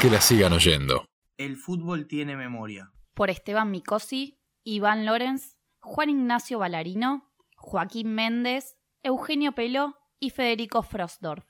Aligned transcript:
Que 0.00 0.10
la 0.10 0.20
sigan 0.20 0.52
oyendo. 0.52 1.06
El 1.38 1.56
fútbol 1.56 2.06
tiene 2.06 2.36
memoria. 2.36 2.92
Por 3.14 3.30
Esteban 3.30 3.70
Micosi, 3.70 4.38
Iván 4.62 5.06
Lorenz, 5.06 5.56
Juan 5.80 6.10
Ignacio 6.10 6.58
Ballarino, 6.58 7.32
Joaquín 7.56 8.14
Méndez, 8.14 8.76
Eugenio 9.02 9.52
Pelo 9.52 9.96
y 10.20 10.30
Federico 10.30 10.82
Frostdorf. 10.82 11.46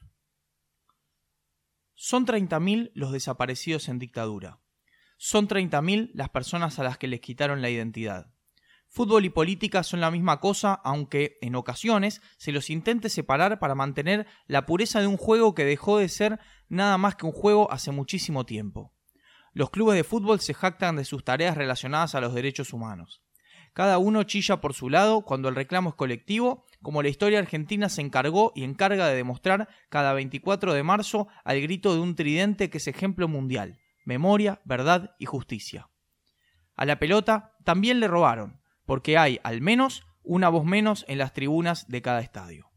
Son 1.96 2.24
30.000 2.24 2.93
los 2.95 3.11
desaparecidos 3.11 3.89
en 3.89 3.98
dictadura. 3.98 4.61
Son 5.17 5.49
30.000 5.49 6.13
las 6.15 6.29
personas 6.29 6.79
a 6.79 6.85
las 6.85 6.99
que 6.99 7.09
les 7.09 7.21
quitaron 7.21 7.63
la 7.63 7.71
identidad. 7.71 8.33
Fútbol 8.89 9.25
y 9.25 9.31
política 9.31 9.83
son 9.83 10.01
la 10.01 10.11
misma 10.11 10.41
cosa, 10.41 10.73
aunque 10.73 11.39
en 11.43 11.55
ocasiones 11.57 12.23
se 12.39 12.53
los 12.53 12.71
intente 12.71 13.09
separar 13.09 13.59
para 13.59 13.75
mantener 13.75 14.27
la 14.47 14.65
pureza 14.67 15.01
de 15.01 15.07
un 15.07 15.17
juego 15.17 15.55
que 15.55 15.65
dejó 15.65 15.99
de 15.99 16.09
ser 16.09 16.39
nada 16.69 16.98
más 16.98 17.17
que 17.17 17.27
un 17.27 17.33
juego 17.33 17.71
hace 17.71 17.93
muchísimo 17.93 18.45
tiempo. 18.45 18.93
Los 19.53 19.71
clubes 19.71 19.96
de 19.96 20.04
fútbol 20.04 20.40
se 20.40 20.54
jactan 20.54 20.96
de 20.96 21.04
sus 21.04 21.25
tareas 21.25 21.57
relacionadas 21.57 22.14
a 22.14 22.21
los 22.21 22.35
derechos 22.35 22.73
humanos. 22.73 23.23
Cada 23.73 23.99
uno 23.99 24.23
chilla 24.23 24.61
por 24.61 24.73
su 24.73 24.89
lado 24.89 25.23
cuando 25.23 25.49
el 25.49 25.54
reclamo 25.54 25.90
es 25.90 25.95
colectivo, 25.96 26.64
como 26.82 27.03
la 27.03 27.09
historia 27.09 27.39
argentina 27.39 27.89
se 27.89 28.00
encargó 28.00 28.53
y 28.54 28.64
encarga 28.64 29.07
de 29.07 29.17
demostrar 29.17 29.68
cada 29.90 30.14
24 30.14 30.73
de 30.73 30.82
marzo 30.82 31.29
al 31.45 31.61
grito 31.61 31.95
de 31.95 32.00
un 32.00 32.14
tridente 32.14 32.70
que 32.70 32.78
es 32.78 32.89
ejemplo 32.89 33.28
mundial, 33.28 33.78
memoria, 34.05 34.61
verdad 34.64 35.14
y 35.19 35.27
justicia. 35.27 35.91
A 36.75 36.84
la 36.84 36.98
pelota 36.98 37.55
también 37.64 38.01
le 38.01 38.09
robaron, 38.09 38.61
porque 38.87 39.19
hay 39.19 39.41
al 39.42 39.61
menos 39.61 40.06
una 40.23 40.48
voz 40.48 40.64
menos 40.64 41.05
en 41.09 41.19
las 41.19 41.33
tribunas 41.33 41.89
de 41.89 42.03
cada 42.03 42.20
estadio. 42.20 42.70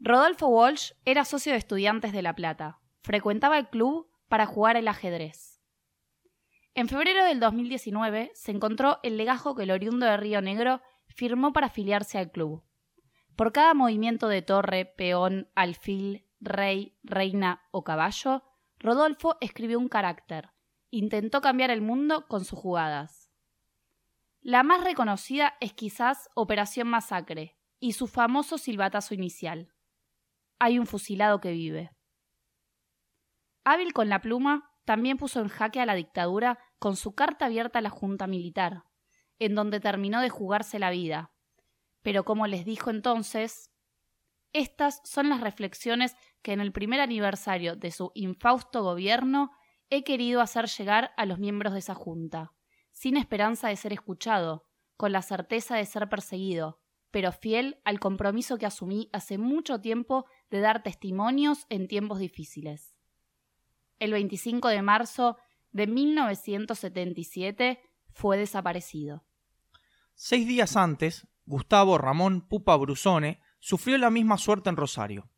Rodolfo 0.00 0.48
Walsh 0.48 0.92
era 1.04 1.24
socio 1.24 1.52
de 1.52 1.58
Estudiantes 1.58 2.12
de 2.12 2.22
La 2.22 2.34
Plata. 2.34 2.80
Frecuentaba 3.02 3.58
el 3.58 3.68
club 3.68 4.08
para 4.28 4.46
jugar 4.46 4.76
el 4.76 4.88
ajedrez. 4.88 5.60
En 6.74 6.88
febrero 6.88 7.24
del 7.24 7.40
2019 7.40 8.30
se 8.34 8.50
encontró 8.50 8.98
el 9.02 9.16
legajo 9.16 9.54
que 9.54 9.64
el 9.64 9.70
oriundo 9.70 10.06
de 10.06 10.16
Río 10.16 10.40
Negro 10.40 10.80
firmó 11.06 11.52
para 11.52 11.66
afiliarse 11.66 12.18
al 12.18 12.30
club. 12.30 12.62
Por 13.36 13.52
cada 13.52 13.74
movimiento 13.74 14.28
de 14.28 14.40
torre, 14.40 14.86
peón, 14.86 15.50
alfil, 15.54 16.26
rey, 16.40 16.96
reina 17.02 17.62
o 17.70 17.84
caballo, 17.84 18.42
Rodolfo 18.78 19.36
escribió 19.40 19.78
un 19.78 19.88
carácter. 19.88 20.50
Intentó 20.90 21.40
cambiar 21.40 21.70
el 21.70 21.82
mundo 21.82 22.26
con 22.26 22.44
sus 22.44 22.58
jugadas. 22.58 23.30
La 24.40 24.62
más 24.62 24.82
reconocida 24.82 25.54
es 25.60 25.72
quizás 25.72 26.28
Operación 26.34 26.88
Masacre 26.88 27.56
y 27.80 27.92
su 27.92 28.06
famoso 28.06 28.58
silbatazo 28.58 29.14
inicial. 29.14 29.72
Hay 30.58 30.78
un 30.78 30.86
fusilado 30.86 31.40
que 31.40 31.52
vive. 31.52 31.90
Hábil 33.64 33.92
con 33.92 34.08
la 34.08 34.20
pluma, 34.20 34.70
también 34.84 35.16
puso 35.16 35.40
en 35.40 35.48
jaque 35.48 35.80
a 35.80 35.86
la 35.86 35.94
dictadura 35.94 36.58
con 36.78 36.96
su 36.96 37.14
carta 37.14 37.46
abierta 37.46 37.78
a 37.78 37.82
la 37.82 37.90
Junta 37.90 38.26
Militar, 38.26 38.84
en 39.38 39.54
donde 39.54 39.78
terminó 39.78 40.20
de 40.20 40.30
jugarse 40.30 40.80
la 40.80 40.90
vida. 40.90 41.32
Pero 42.02 42.24
como 42.24 42.48
les 42.48 42.64
dijo 42.64 42.90
entonces, 42.90 43.70
estas 44.52 45.00
son 45.04 45.28
las 45.28 45.40
reflexiones 45.40 46.16
que 46.42 46.52
en 46.52 46.60
el 46.60 46.72
primer 46.72 47.00
aniversario 47.00 47.76
de 47.76 47.92
su 47.92 48.10
infausto 48.14 48.82
gobierno 48.82 49.52
he 49.90 50.02
querido 50.02 50.40
hacer 50.40 50.66
llegar 50.66 51.12
a 51.16 51.24
los 51.24 51.38
miembros 51.38 51.72
de 51.72 51.78
esa 51.78 51.94
Junta, 51.94 52.52
sin 52.90 53.16
esperanza 53.16 53.68
de 53.68 53.76
ser 53.76 53.92
escuchado, 53.92 54.66
con 54.96 55.12
la 55.12 55.22
certeza 55.22 55.76
de 55.76 55.86
ser 55.86 56.08
perseguido, 56.08 56.80
pero 57.12 57.30
fiel 57.30 57.80
al 57.84 58.00
compromiso 58.00 58.58
que 58.58 58.66
asumí 58.66 59.08
hace 59.12 59.38
mucho 59.38 59.80
tiempo 59.80 60.26
de 60.50 60.60
dar 60.60 60.82
testimonios 60.82 61.66
en 61.68 61.86
tiempos 61.86 62.18
difíciles 62.18 62.91
el 64.02 64.12
25 64.12 64.68
de 64.68 64.82
marzo 64.82 65.38
de 65.70 65.86
1977, 65.86 67.80
fue 68.12 68.36
desaparecido. 68.36 69.24
Seis 70.14 70.46
días 70.46 70.76
antes, 70.76 71.28
Gustavo 71.44 71.98
Ramón 71.98 72.46
Pupa 72.48 72.76
Brusone 72.76 73.40
sufrió 73.60 73.96
la 73.98 74.10
misma 74.10 74.38
suerte 74.38 74.70
en 74.70 74.76
Rosario. 74.76 75.30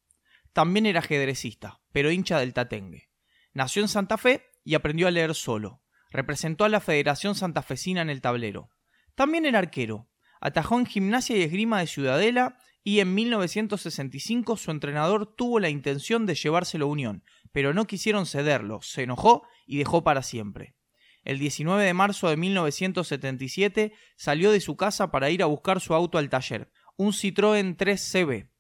También 0.54 0.86
era 0.86 1.00
ajedrecista, 1.00 1.82
pero 1.92 2.10
hincha 2.10 2.38
del 2.38 2.54
Tatengue. 2.54 3.10
Nació 3.52 3.82
en 3.82 3.88
Santa 3.88 4.16
Fe 4.16 4.46
y 4.64 4.74
aprendió 4.74 5.08
a 5.08 5.10
leer 5.10 5.34
solo. 5.34 5.82
Representó 6.10 6.64
a 6.64 6.70
la 6.70 6.80
Federación 6.80 7.34
Santafesina 7.34 8.00
en 8.00 8.08
el 8.08 8.22
tablero. 8.22 8.70
También 9.14 9.44
era 9.44 9.58
arquero. 9.58 10.08
Atajó 10.40 10.78
en 10.78 10.86
gimnasia 10.86 11.36
y 11.36 11.42
esgrima 11.42 11.80
de 11.80 11.86
Ciudadela 11.86 12.56
y 12.82 13.00
en 13.00 13.14
1965 13.14 14.56
su 14.56 14.70
entrenador 14.70 15.34
tuvo 15.34 15.60
la 15.60 15.70
intención 15.70 16.26
de 16.26 16.34
llevárselo 16.34 16.86
a 16.86 16.88
Unión, 16.88 17.24
pero 17.54 17.72
no 17.72 17.86
quisieron 17.86 18.26
cederlo, 18.26 18.82
se 18.82 19.04
enojó 19.04 19.46
y 19.64 19.78
dejó 19.78 20.02
para 20.02 20.24
siempre. 20.24 20.74
El 21.22 21.38
19 21.38 21.84
de 21.84 21.94
marzo 21.94 22.28
de 22.28 22.36
1977 22.36 23.92
salió 24.16 24.50
de 24.50 24.60
su 24.60 24.76
casa 24.76 25.12
para 25.12 25.30
ir 25.30 25.40
a 25.40 25.46
buscar 25.46 25.80
su 25.80 25.94
auto 25.94 26.18
al 26.18 26.28
taller, 26.28 26.72
un 26.96 27.12
Citroën 27.12 27.76
3CB. 27.76 28.50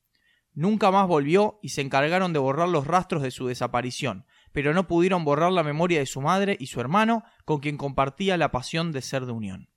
Nunca 0.52 0.92
más 0.92 1.08
volvió 1.08 1.58
y 1.60 1.70
se 1.70 1.80
encargaron 1.80 2.32
de 2.32 2.38
borrar 2.38 2.68
los 2.68 2.86
rastros 2.86 3.20
de 3.22 3.32
su 3.32 3.48
desaparición, 3.48 4.26
pero 4.52 4.72
no 4.72 4.86
pudieron 4.86 5.24
borrar 5.24 5.50
la 5.50 5.64
memoria 5.64 5.98
de 5.98 6.06
su 6.06 6.20
madre 6.20 6.56
y 6.60 6.66
su 6.66 6.80
hermano, 6.80 7.24
con 7.44 7.58
quien 7.58 7.76
compartía 7.76 8.36
la 8.36 8.52
pasión 8.52 8.92
de 8.92 9.02
ser 9.02 9.26
de 9.26 9.32
unión. 9.32 9.70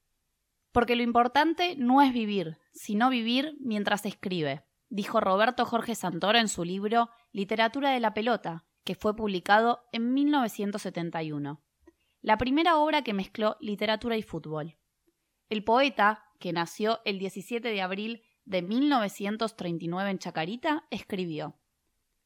Porque 0.71 0.95
lo 0.95 1.01
importante 1.01 1.75
no 1.75 2.03
es 2.03 2.13
vivir, 2.13 2.59
sino 2.71 3.09
vivir 3.09 3.55
mientras 3.61 4.05
escribe, 4.05 4.63
dijo 4.89 5.19
Roberto 5.21 5.65
Jorge 5.65 5.95
Santoro 5.95 6.37
en 6.37 6.49
su 6.49 6.63
libro 6.63 7.09
Literatura 7.31 7.89
de 7.89 7.99
la 7.99 8.13
Pelota, 8.13 8.66
que 8.87 8.95
fue 8.95 9.17
publicado 9.17 9.83
en 9.91 10.13
1971. 10.13 11.61
La 12.21 12.37
primera 12.37 12.77
obra 12.77 13.03
que 13.03 13.13
mezcló 13.13 13.57
literatura 13.59 14.15
y 14.15 14.21
fútbol. 14.21 14.77
El 15.49 15.65
poeta, 15.65 16.23
que 16.39 16.53
nació 16.53 17.01
el 17.03 17.19
17 17.19 17.67
de 17.67 17.81
abril 17.81 18.23
de 18.45 18.61
1939 18.61 20.09
en 20.09 20.19
Chacarita, 20.19 20.87
escribió 20.89 21.59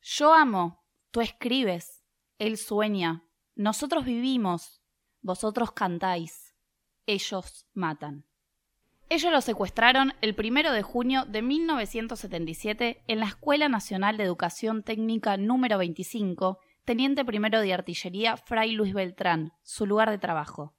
Yo 0.04 0.36
amo, 0.36 0.86
tú 1.10 1.22
escribes, 1.22 2.06
él 2.38 2.58
sueña, 2.58 3.24
nosotros 3.56 4.06
vivimos, 4.06 4.84
vosotros 5.22 5.72
cantáis, 5.72 6.54
ellos 7.08 7.66
matan. 7.74 8.28
Ellos 9.12 9.30
lo 9.30 9.42
secuestraron 9.42 10.14
el 10.22 10.38
1 10.40 10.72
de 10.72 10.84
junio 10.84 11.26
de 11.26 11.42
1977 11.42 13.04
en 13.08 13.20
la 13.20 13.26
Escuela 13.26 13.68
Nacional 13.68 14.16
de 14.16 14.24
Educación 14.24 14.84
Técnica 14.84 15.36
número 15.36 15.78
25, 15.80 16.60
teniente 16.86 17.26
primero 17.26 17.60
de 17.60 17.74
artillería 17.74 18.38
Fray 18.38 18.72
Luis 18.72 18.94
Beltrán, 18.94 19.52
su 19.64 19.86
lugar 19.86 20.12
de 20.12 20.18
trabajo. 20.18 20.78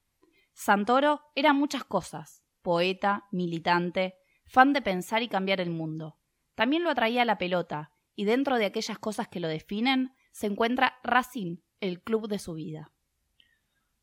Santoro 0.54 1.20
era 1.34 1.52
muchas 1.52 1.84
cosas, 1.84 2.42
poeta, 2.62 3.26
militante, 3.32 4.14
fan 4.46 4.72
de 4.72 4.80
pensar 4.80 5.22
y 5.22 5.28
cambiar 5.28 5.60
el 5.60 5.68
mundo. 5.68 6.16
También 6.54 6.84
lo 6.84 6.90
atraía 6.90 7.26
la 7.26 7.36
pelota, 7.36 7.92
y 8.14 8.24
dentro 8.24 8.56
de 8.56 8.64
aquellas 8.64 8.98
cosas 8.98 9.28
que 9.28 9.40
lo 9.40 9.48
definen 9.48 10.14
se 10.30 10.46
encuentra 10.46 10.94
Racing, 11.04 11.58
el 11.80 12.00
club 12.00 12.28
de 12.28 12.38
su 12.38 12.54
vida. 12.54 12.92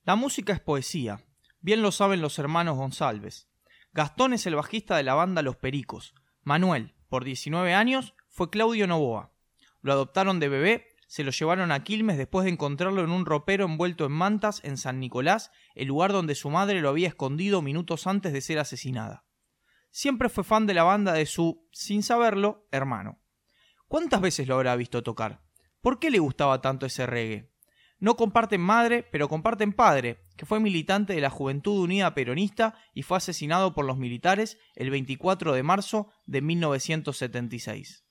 La 0.04 0.16
música 0.16 0.54
es 0.54 0.60
poesía, 0.60 1.20
bien 1.62 1.82
lo 1.82 1.92
saben 1.92 2.22
los 2.22 2.38
hermanos 2.38 2.78
González. 2.78 3.49
Gastón 4.00 4.32
es 4.32 4.46
el 4.46 4.56
bajista 4.56 4.96
de 4.96 5.04
la 5.04 5.14
banda 5.14 5.42
Los 5.42 5.58
Pericos. 5.58 6.16
Manuel, 6.44 6.96
por 7.10 7.26
19 7.26 7.74
años, 7.74 8.14
fue 8.30 8.50
Claudio 8.50 8.88
Novoa. 8.88 9.34
Lo 9.82 9.92
adoptaron 9.92 10.40
de 10.40 10.48
bebé, 10.48 10.88
se 11.10 11.26
lo 11.26 11.32
llevaron 11.32 11.74
a 11.74 11.84
Quilmes 11.84 12.18
después 12.18 12.46
de 12.46 12.52
encontrarlo 12.52 13.04
en 13.04 13.10
un 13.10 13.26
ropero 13.26 13.66
envuelto 13.66 14.06
en 14.06 14.14
mantas 14.14 14.62
en 14.64 14.78
San 14.78 15.02
Nicolás, 15.02 15.52
el 15.76 15.90
lugar 15.90 16.14
donde 16.14 16.36
su 16.36 16.50
madre 16.50 16.80
lo 16.80 16.88
había 16.88 17.10
escondido 17.10 17.62
minutos 17.62 18.08
antes 18.08 18.32
de 18.32 18.40
ser 18.40 18.60
asesinada. 18.60 19.26
Siempre 19.92 20.30
fue 20.30 20.46
fan 20.46 20.66
de 20.66 20.76
la 20.76 20.84
banda 20.84 21.12
de 21.12 21.26
su, 21.26 21.68
sin 21.74 22.02
saberlo, 22.02 22.70
hermano. 22.72 23.20
¿Cuántas 23.90 24.22
veces 24.22 24.48
lo 24.48 24.56
habrá 24.56 24.78
visto 24.78 25.04
tocar? 25.04 25.42
¿Por 25.82 26.00
qué 26.00 26.10
le 26.10 26.20
gustaba 26.20 26.62
tanto 26.62 26.86
ese 26.86 27.06
reggae? 27.06 27.52
No 28.00 28.16
comparten 28.16 28.62
madre, 28.62 29.04
pero 29.04 29.28
comparten 29.28 29.74
padre, 29.74 30.20
que 30.38 30.46
fue 30.46 30.62
militante 30.62 31.14
de 31.14 31.22
la 31.22 31.30
Juventud 31.30 31.82
Unida 31.82 32.14
Peronista 32.14 32.76
y 32.94 33.04
fue 33.04 33.18
asesinado 33.18 33.74
por 33.74 33.86
los 33.86 33.98
militares 33.98 34.58
el 34.76 34.90
24 34.90 35.54
de 35.54 35.64
marzo 35.64 36.10
de 36.26 36.42
1976. 36.42 38.06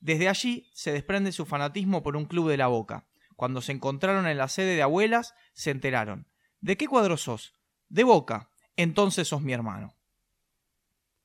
Desde 0.00 0.28
allí 0.28 0.70
se 0.72 0.92
desprende 0.92 1.32
su 1.32 1.46
fanatismo 1.46 2.04
por 2.04 2.16
un 2.16 2.26
club 2.26 2.48
de 2.48 2.56
la 2.56 2.68
Boca. 2.68 3.08
Cuando 3.34 3.60
se 3.60 3.72
encontraron 3.72 4.28
en 4.28 4.38
la 4.38 4.48
sede 4.48 4.76
de 4.76 4.82
abuelas, 4.82 5.34
se 5.52 5.70
enteraron. 5.70 6.28
¿De 6.60 6.76
qué 6.76 6.86
cuadro 6.86 7.16
sos? 7.16 7.54
De 7.88 8.04
Boca. 8.04 8.50
Entonces 8.76 9.26
sos 9.26 9.42
mi 9.42 9.52
hermano. 9.52 9.96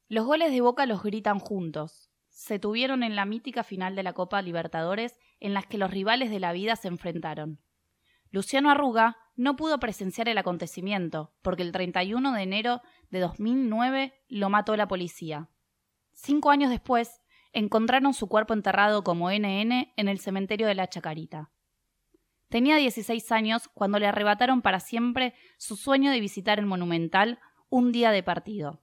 Los 0.07 0.25
goles 0.25 0.51
de 0.51 0.61
Boca 0.61 0.87
los 0.87 1.03
gritan 1.03 1.39
juntos. 1.39 2.09
Se 2.29 2.57
tuvieron 2.57 3.03
en 3.03 3.15
la 3.15 3.25
mítica 3.25 3.63
final 3.63 3.95
de 3.95 4.01
la 4.01 4.13
Copa 4.13 4.41
Libertadores 4.41 5.19
en 5.39 5.53
las 5.53 5.67
que 5.67 5.77
los 5.77 5.91
rivales 5.91 6.31
de 6.31 6.39
la 6.39 6.53
vida 6.53 6.75
se 6.75 6.87
enfrentaron. 6.87 7.59
Luciano 8.33 8.71
Arruga 8.71 9.17
no 9.35 9.55
pudo 9.55 9.79
presenciar 9.79 10.27
el 10.27 10.39
acontecimiento, 10.39 11.31
porque 11.43 11.61
el 11.61 11.71
31 11.71 12.33
de 12.33 12.41
enero 12.41 12.81
de 13.11 13.19
2009 13.19 14.11
lo 14.27 14.49
mató 14.49 14.75
la 14.75 14.87
policía. 14.87 15.49
Cinco 16.13 16.49
años 16.49 16.71
después, 16.71 17.21
encontraron 17.51 18.15
su 18.15 18.27
cuerpo 18.27 18.55
enterrado 18.55 19.03
como 19.03 19.29
NN 19.29 19.93
en 19.95 20.07
el 20.07 20.17
cementerio 20.17 20.65
de 20.65 20.73
la 20.73 20.89
Chacarita. 20.89 21.51
Tenía 22.49 22.77
16 22.77 23.31
años 23.31 23.69
cuando 23.71 23.99
le 23.99 24.07
arrebataron 24.07 24.63
para 24.63 24.79
siempre 24.79 25.35
su 25.59 25.75
sueño 25.75 26.09
de 26.09 26.19
visitar 26.19 26.57
el 26.57 26.65
Monumental 26.65 27.37
un 27.69 27.91
día 27.91 28.09
de 28.09 28.23
partido. 28.23 28.81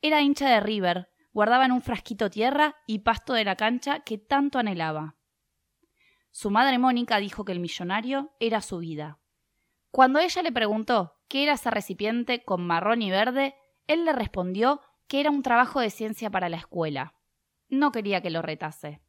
Era 0.00 0.22
hincha 0.22 0.48
de 0.48 0.60
River, 0.60 1.10
guardaba 1.34 1.66
en 1.66 1.72
un 1.72 1.82
frasquito 1.82 2.30
tierra 2.30 2.76
y 2.86 3.00
pasto 3.00 3.34
de 3.34 3.44
la 3.44 3.56
cancha 3.56 4.00
que 4.00 4.16
tanto 4.16 4.58
anhelaba. 4.58 5.17
Su 6.30 6.50
madre 6.50 6.78
Mónica 6.78 7.18
dijo 7.18 7.44
que 7.44 7.52
el 7.52 7.60
millonario 7.60 8.32
era 8.40 8.60
su 8.60 8.78
vida. 8.78 9.18
Cuando 9.90 10.18
ella 10.18 10.42
le 10.42 10.52
preguntó 10.52 11.16
qué 11.28 11.42
era 11.42 11.54
ese 11.54 11.70
recipiente 11.70 12.44
con 12.44 12.66
marrón 12.66 13.02
y 13.02 13.10
verde, 13.10 13.56
él 13.86 14.04
le 14.04 14.12
respondió 14.12 14.80
que 15.06 15.20
era 15.20 15.30
un 15.30 15.42
trabajo 15.42 15.80
de 15.80 15.90
ciencia 15.90 16.30
para 16.30 16.48
la 16.48 16.58
escuela. 16.58 17.14
No 17.68 17.90
quería 17.90 18.20
que 18.20 18.30
lo 18.30 18.42
retase. 18.42 19.00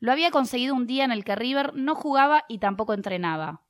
Lo 0.00 0.12
había 0.12 0.30
conseguido 0.30 0.74
un 0.74 0.86
día 0.86 1.04
en 1.04 1.12
el 1.12 1.24
que 1.24 1.36
River 1.36 1.74
no 1.74 1.94
jugaba 1.94 2.44
y 2.48 2.58
tampoco 2.58 2.94
entrenaba. 2.94 3.62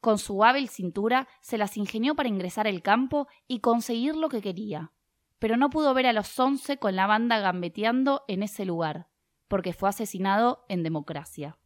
Con 0.00 0.18
su 0.18 0.44
hábil 0.44 0.68
cintura 0.68 1.28
se 1.40 1.58
las 1.58 1.76
ingenió 1.76 2.14
para 2.14 2.28
ingresar 2.28 2.66
al 2.66 2.82
campo 2.82 3.26
y 3.48 3.60
conseguir 3.60 4.14
lo 4.16 4.28
que 4.28 4.40
quería. 4.40 4.92
Pero 5.38 5.56
no 5.56 5.68
pudo 5.68 5.92
ver 5.94 6.06
a 6.06 6.12
los 6.12 6.38
once 6.38 6.78
con 6.78 6.96
la 6.96 7.06
banda 7.06 7.40
gambeteando 7.40 8.24
en 8.28 8.42
ese 8.42 8.64
lugar, 8.64 9.08
porque 9.48 9.72
fue 9.72 9.88
asesinado 9.88 10.64
en 10.68 10.82
democracia. 10.82 11.58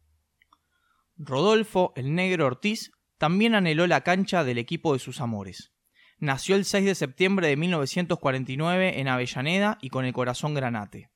Rodolfo, 1.23 1.93
el 1.95 2.15
negro 2.15 2.47
Ortiz, 2.47 2.91
también 3.19 3.53
anheló 3.53 3.85
la 3.85 4.01
cancha 4.01 4.43
del 4.43 4.57
equipo 4.57 4.93
de 4.93 4.99
sus 4.99 5.21
amores. 5.21 5.71
Nació 6.17 6.55
el 6.55 6.65
6 6.65 6.83
de 6.83 6.95
septiembre 6.95 7.47
de 7.47 7.57
1949 7.57 8.99
en 8.99 9.07
Avellaneda 9.07 9.77
y 9.81 9.89
con 9.89 10.05
el 10.05 10.13
corazón 10.13 10.55
granate. 10.55 11.11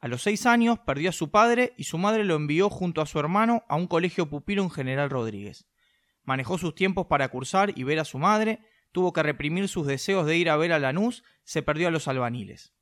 A 0.00 0.08
los 0.08 0.22
seis 0.22 0.44
años 0.46 0.80
perdió 0.80 1.10
a 1.10 1.12
su 1.12 1.30
padre 1.30 1.72
y 1.76 1.84
su 1.84 1.98
madre 1.98 2.24
lo 2.24 2.34
envió 2.34 2.68
junto 2.68 3.00
a 3.00 3.06
su 3.06 3.20
hermano 3.20 3.62
a 3.68 3.76
un 3.76 3.86
colegio 3.86 4.28
pupilo 4.28 4.64
en 4.64 4.70
General 4.70 5.08
Rodríguez. 5.08 5.68
Manejó 6.24 6.58
sus 6.58 6.74
tiempos 6.74 7.06
para 7.06 7.28
cursar 7.28 7.72
y 7.76 7.84
ver 7.84 8.00
a 8.00 8.04
su 8.04 8.18
madre, 8.18 8.58
tuvo 8.90 9.12
que 9.12 9.22
reprimir 9.22 9.68
sus 9.68 9.86
deseos 9.86 10.26
de 10.26 10.36
ir 10.36 10.50
a 10.50 10.56
ver 10.56 10.72
a 10.72 10.80
Lanús, 10.80 11.22
se 11.44 11.62
perdió 11.62 11.86
a 11.86 11.92
los 11.92 12.08
albaniles. 12.08 12.74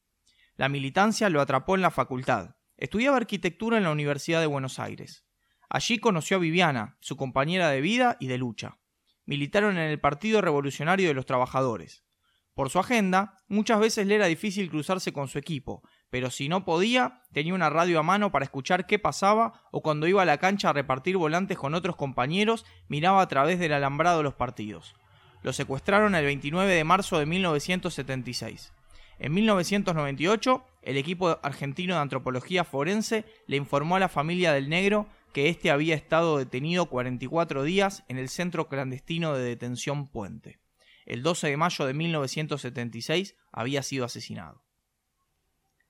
La 0.57 0.71
militancia 0.71 1.29
lo 1.29 1.43
atrapó 1.43 1.75
en 1.75 1.83
la 1.83 1.91
facultad. 1.91 2.57
Estudiaba 2.79 3.19
arquitectura 3.19 3.77
en 3.77 3.85
la 3.85 3.93
Universidad 3.93 4.41
de 4.41 4.47
Buenos 4.47 4.79
Aires. 4.79 5.27
Allí 5.75 6.01
conoció 6.01 6.37
a 6.37 6.41
Viviana, 6.41 6.99
su 7.01 7.17
compañera 7.17 7.71
de 7.71 7.81
vida 7.81 8.19
y 8.21 8.27
de 8.27 8.37
lucha. 8.37 8.77
Militaron 9.25 9.79
en 9.79 9.91
el 9.91 9.99
Partido 9.99 10.43
Revolucionario 10.43 11.09
de 11.09 11.15
los 11.15 11.25
Trabajadores. 11.25 12.05
Por 12.53 12.69
su 12.69 12.79
agenda, 12.79 13.39
muchas 13.49 13.81
veces 13.81 14.07
le 14.07 14.17
era 14.17 14.27
difícil 14.27 14.69
cruzarse 14.69 15.15
con 15.15 15.29
su 15.29 15.39
equipo, 15.39 15.83
pero 16.11 16.29
si 16.29 16.51
no 16.51 16.67
podía, 16.67 17.23
tenía 17.33 17.55
una 17.55 17.71
radio 17.71 17.99
a 17.99 18.03
mano 18.03 18.31
para 18.31 18.45
escuchar 18.45 18.87
qué 18.87 18.99
pasaba 18.99 19.63
o 19.71 19.81
cuando 19.81 20.07
iba 20.07 20.21
a 20.21 20.27
la 20.27 20.37
cancha 20.37 20.69
a 20.69 20.75
repartir 20.75 21.17
volantes 21.17 21.57
con 21.57 21.73
otros 21.73 21.97
compañeros, 21.97 22.67
miraba 22.89 23.23
a 23.23 23.29
través 23.29 23.59
del 23.59 23.73
alambrado 23.73 24.23
los 24.23 24.35
partidos. 24.35 24.95
Lo 25.41 25.55
secuestraron 25.55 26.15
el 26.15 26.27
29 26.27 26.71
de 26.71 26.85
marzo 26.85 27.19
de 27.19 27.25
1976. 27.25 28.75
En 29.19 29.33
1998, 29.33 30.67
el 30.83 30.97
equipo 30.99 31.39
argentino 31.43 31.95
de 31.95 32.01
antropología 32.01 32.65
forense 32.65 33.25
le 33.47 33.57
informó 33.57 33.97
a 33.97 34.01
la 34.01 34.11
familia 34.11 34.53
del 34.53 34.69
negro 34.69 35.07
que 35.33 35.49
éste 35.49 35.71
había 35.71 35.95
estado 35.95 36.39
detenido 36.39 36.87
44 36.87 37.63
días 37.65 38.05
en 38.09 38.19
el 38.19 38.29
centro 38.29 38.69
clandestino 38.69 39.35
de 39.35 39.45
detención 39.45 40.09
Puente. 40.09 40.61
El 41.07 41.23
12 41.23 41.49
de 41.49 41.57
mayo 41.57 41.87
de 41.87 41.95
1976 41.95 43.37
había 43.51 43.83
sido 43.83 44.05
asesinado. 44.05 44.63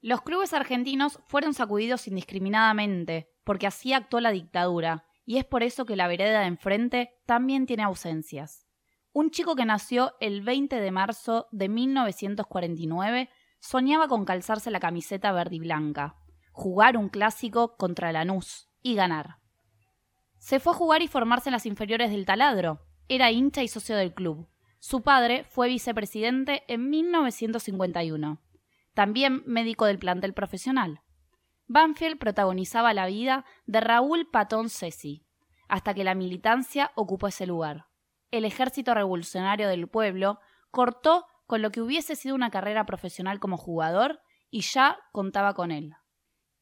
Los 0.01 0.23
clubes 0.23 0.53
argentinos 0.53 1.21
fueron 1.27 1.55
sacudidos 1.55 2.09
indiscriminadamente, 2.09 3.29
porque 3.45 3.67
así 3.67 3.93
actuó 3.93 4.21
la 4.21 4.33
dictadura, 4.33 5.05
y 5.25 5.39
es 5.39 5.45
por 5.45 5.63
eso 5.63 5.85
que 5.85 5.97
la 5.97 6.09
vereda 6.09 6.41
de 6.41 6.47
enfrente 6.47 7.11
también 7.27 7.67
tiene 7.67 7.85
ausencias. 7.85 8.67
Un 9.13 9.31
chico 9.31 9.55
que 9.55 9.65
nació 9.65 10.15
el 10.21 10.43
20 10.43 10.81
de 10.81 10.91
marzo 10.91 11.47
de 11.53 11.69
1949 11.69 13.29
soñaba 13.61 14.09
con 14.09 14.25
calzarse 14.25 14.71
la 14.71 14.81
camiseta 14.81 15.31
verde 15.33 15.57
y 15.57 15.61
blanca, 15.61 16.17
jugar 16.51 16.97
un 16.97 17.09
clásico 17.09 17.77
contra 17.77 18.11
Lanús 18.11 18.72
y 18.83 18.95
ganar. 18.95 19.39
Se 20.39 20.61
fue 20.61 20.73
a 20.73 20.77
jugar 20.77 21.03
y 21.03 21.09
formarse 21.09 21.49
en 21.49 21.53
las 21.53 21.67
inferiores 21.67 22.11
del 22.11 22.27
taladro. 22.27 22.87
Era 23.09 23.31
hincha 23.31 23.63
y 23.63 23.69
socio 23.69 23.97
del 23.97 24.15
club. 24.15 24.49
Su 24.81 25.03
padre 25.03 25.45
fue 25.45 25.69
vicepresidente 25.69 26.65
en 26.67 26.91
1951 26.91 28.41
también 28.95 29.43
médico 29.47 29.87
del 29.87 29.99
plantel 29.99 30.35
profesional. 30.35 31.01
Banfield 31.67 32.19
protagonizaba 32.19 32.93
la 32.93 33.07
vida 33.07 33.45
de 33.67 33.81
Raúl 33.81 34.29
Patón 34.31 34.69
Ceci, 34.69 35.25
hasta 35.69 35.95
que 35.95 36.05
la 36.05 36.15
militancia 36.15 36.93
ocupó 36.95 37.29
ese 37.29 37.47
lugar. 37.47 37.87
El 38.31 38.45
ejército 38.45 38.95
revolucionario 38.95 39.69
del 39.69 39.89
pueblo 39.89 40.39
cortó 40.71 41.27
con 41.47 41.63
lo 41.63 41.71
que 41.71 41.81
hubiese 41.81 42.17
sido 42.17 42.35
una 42.35 42.51
carrera 42.51 42.87
profesional 42.87 43.41
como 43.41 43.57
jugador 43.57 44.21
y 44.51 44.61
ya 44.61 44.99
contaba 45.13 45.55
con 45.55 45.71
él. 45.71 45.95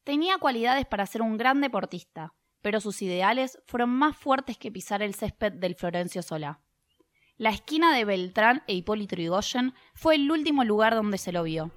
Tenía 0.03 0.37
cualidades 0.37 0.85
para 0.85 1.05
ser 1.05 1.21
un 1.21 1.37
gran 1.37 1.61
deportista, 1.61 2.33
pero 2.61 2.79
sus 2.79 3.01
ideales 3.01 3.59
fueron 3.67 3.89
más 3.89 4.17
fuertes 4.17 4.57
que 4.57 4.71
pisar 4.71 5.01
el 5.01 5.15
césped 5.15 5.53
del 5.53 5.75
Florencio 5.75 6.21
Solá. 6.21 6.61
La 7.37 7.49
esquina 7.49 7.95
de 7.95 8.05
Beltrán 8.05 8.63
e 8.67 8.73
Hipólito 8.73 9.15
Yrigoyen 9.15 9.73
fue 9.95 10.15
el 10.15 10.31
último 10.31 10.63
lugar 10.63 10.93
donde 10.93 11.17
se 11.17 11.31
lo 11.31 11.43
vio 11.43 11.71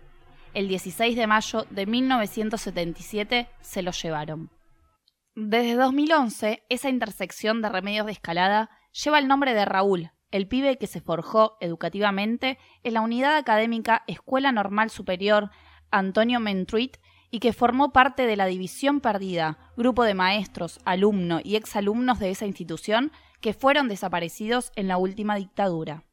el 0.54 0.68
16 0.68 1.16
de 1.16 1.26
mayo 1.26 1.66
de 1.70 1.84
1977 1.86 3.48
se 3.60 3.82
lo 3.82 3.90
llevaron. 3.90 4.50
Desde 5.34 5.74
2011, 5.74 6.64
esa 6.68 6.88
intersección 6.88 7.60
de 7.60 7.68
remedios 7.68 8.06
de 8.06 8.12
escalada 8.12 8.70
lleva 8.92 9.18
el 9.18 9.26
nombre 9.26 9.52
de 9.52 9.64
Raúl, 9.64 10.12
el 10.30 10.46
pibe 10.46 10.78
que 10.78 10.86
se 10.86 11.00
forjó 11.00 11.56
educativamente 11.60 12.58
en 12.84 12.94
la 12.94 13.00
unidad 13.00 13.36
académica 13.36 14.04
Escuela 14.06 14.52
Normal 14.52 14.90
Superior 14.90 15.50
Antonio 15.90 16.38
Mentruit 16.38 16.96
y 17.34 17.40
que 17.40 17.52
formó 17.52 17.92
parte 17.92 18.26
de 18.26 18.36
la 18.36 18.46
División 18.46 19.00
Perdida, 19.00 19.58
grupo 19.76 20.04
de 20.04 20.14
maestros, 20.14 20.78
alumnos 20.84 21.42
y 21.44 21.56
exalumnos 21.56 22.20
de 22.20 22.30
esa 22.30 22.46
institución 22.46 23.10
que 23.40 23.54
fueron 23.54 23.88
desaparecidos 23.88 24.70
en 24.76 24.86
la 24.86 24.98
última 24.98 25.34
dictadura. 25.34 26.04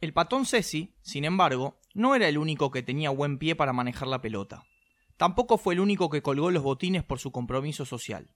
El 0.00 0.12
patón 0.12 0.46
Ceci, 0.46 0.94
sin 1.02 1.24
embargo, 1.24 1.80
no 1.92 2.14
era 2.14 2.28
el 2.28 2.38
único 2.38 2.70
que 2.70 2.84
tenía 2.84 3.10
buen 3.10 3.36
pie 3.36 3.56
para 3.56 3.72
manejar 3.72 4.06
la 4.06 4.22
pelota. 4.22 4.62
Tampoco 5.16 5.58
fue 5.58 5.74
el 5.74 5.80
único 5.80 6.08
que 6.08 6.22
colgó 6.22 6.52
los 6.52 6.62
botines 6.62 7.02
por 7.02 7.18
su 7.18 7.32
compromiso 7.32 7.84
social. 7.84 8.30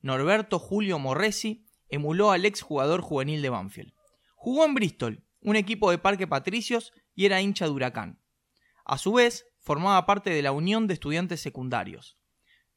Norberto 0.00 0.58
Julio 0.58 0.98
Morresi 0.98 1.66
emuló 1.90 2.30
al 2.30 2.46
ex 2.46 2.62
jugador 2.62 3.02
juvenil 3.02 3.42
de 3.42 3.50
Banfield. 3.50 3.92
Jugó 4.36 4.64
en 4.64 4.72
Bristol, 4.72 5.22
un 5.42 5.56
equipo 5.56 5.90
de 5.90 5.98
Parque 5.98 6.26
Patricios, 6.26 6.94
y 7.14 7.26
era 7.26 7.42
hincha 7.42 7.66
de 7.66 7.72
Huracán. 7.72 8.22
A 8.86 8.96
su 8.96 9.12
vez, 9.12 9.44
formaba 9.66 10.06
parte 10.06 10.30
de 10.30 10.40
la 10.40 10.52
Unión 10.52 10.86
de 10.86 10.94
Estudiantes 10.94 11.42
Secundarios. 11.42 12.16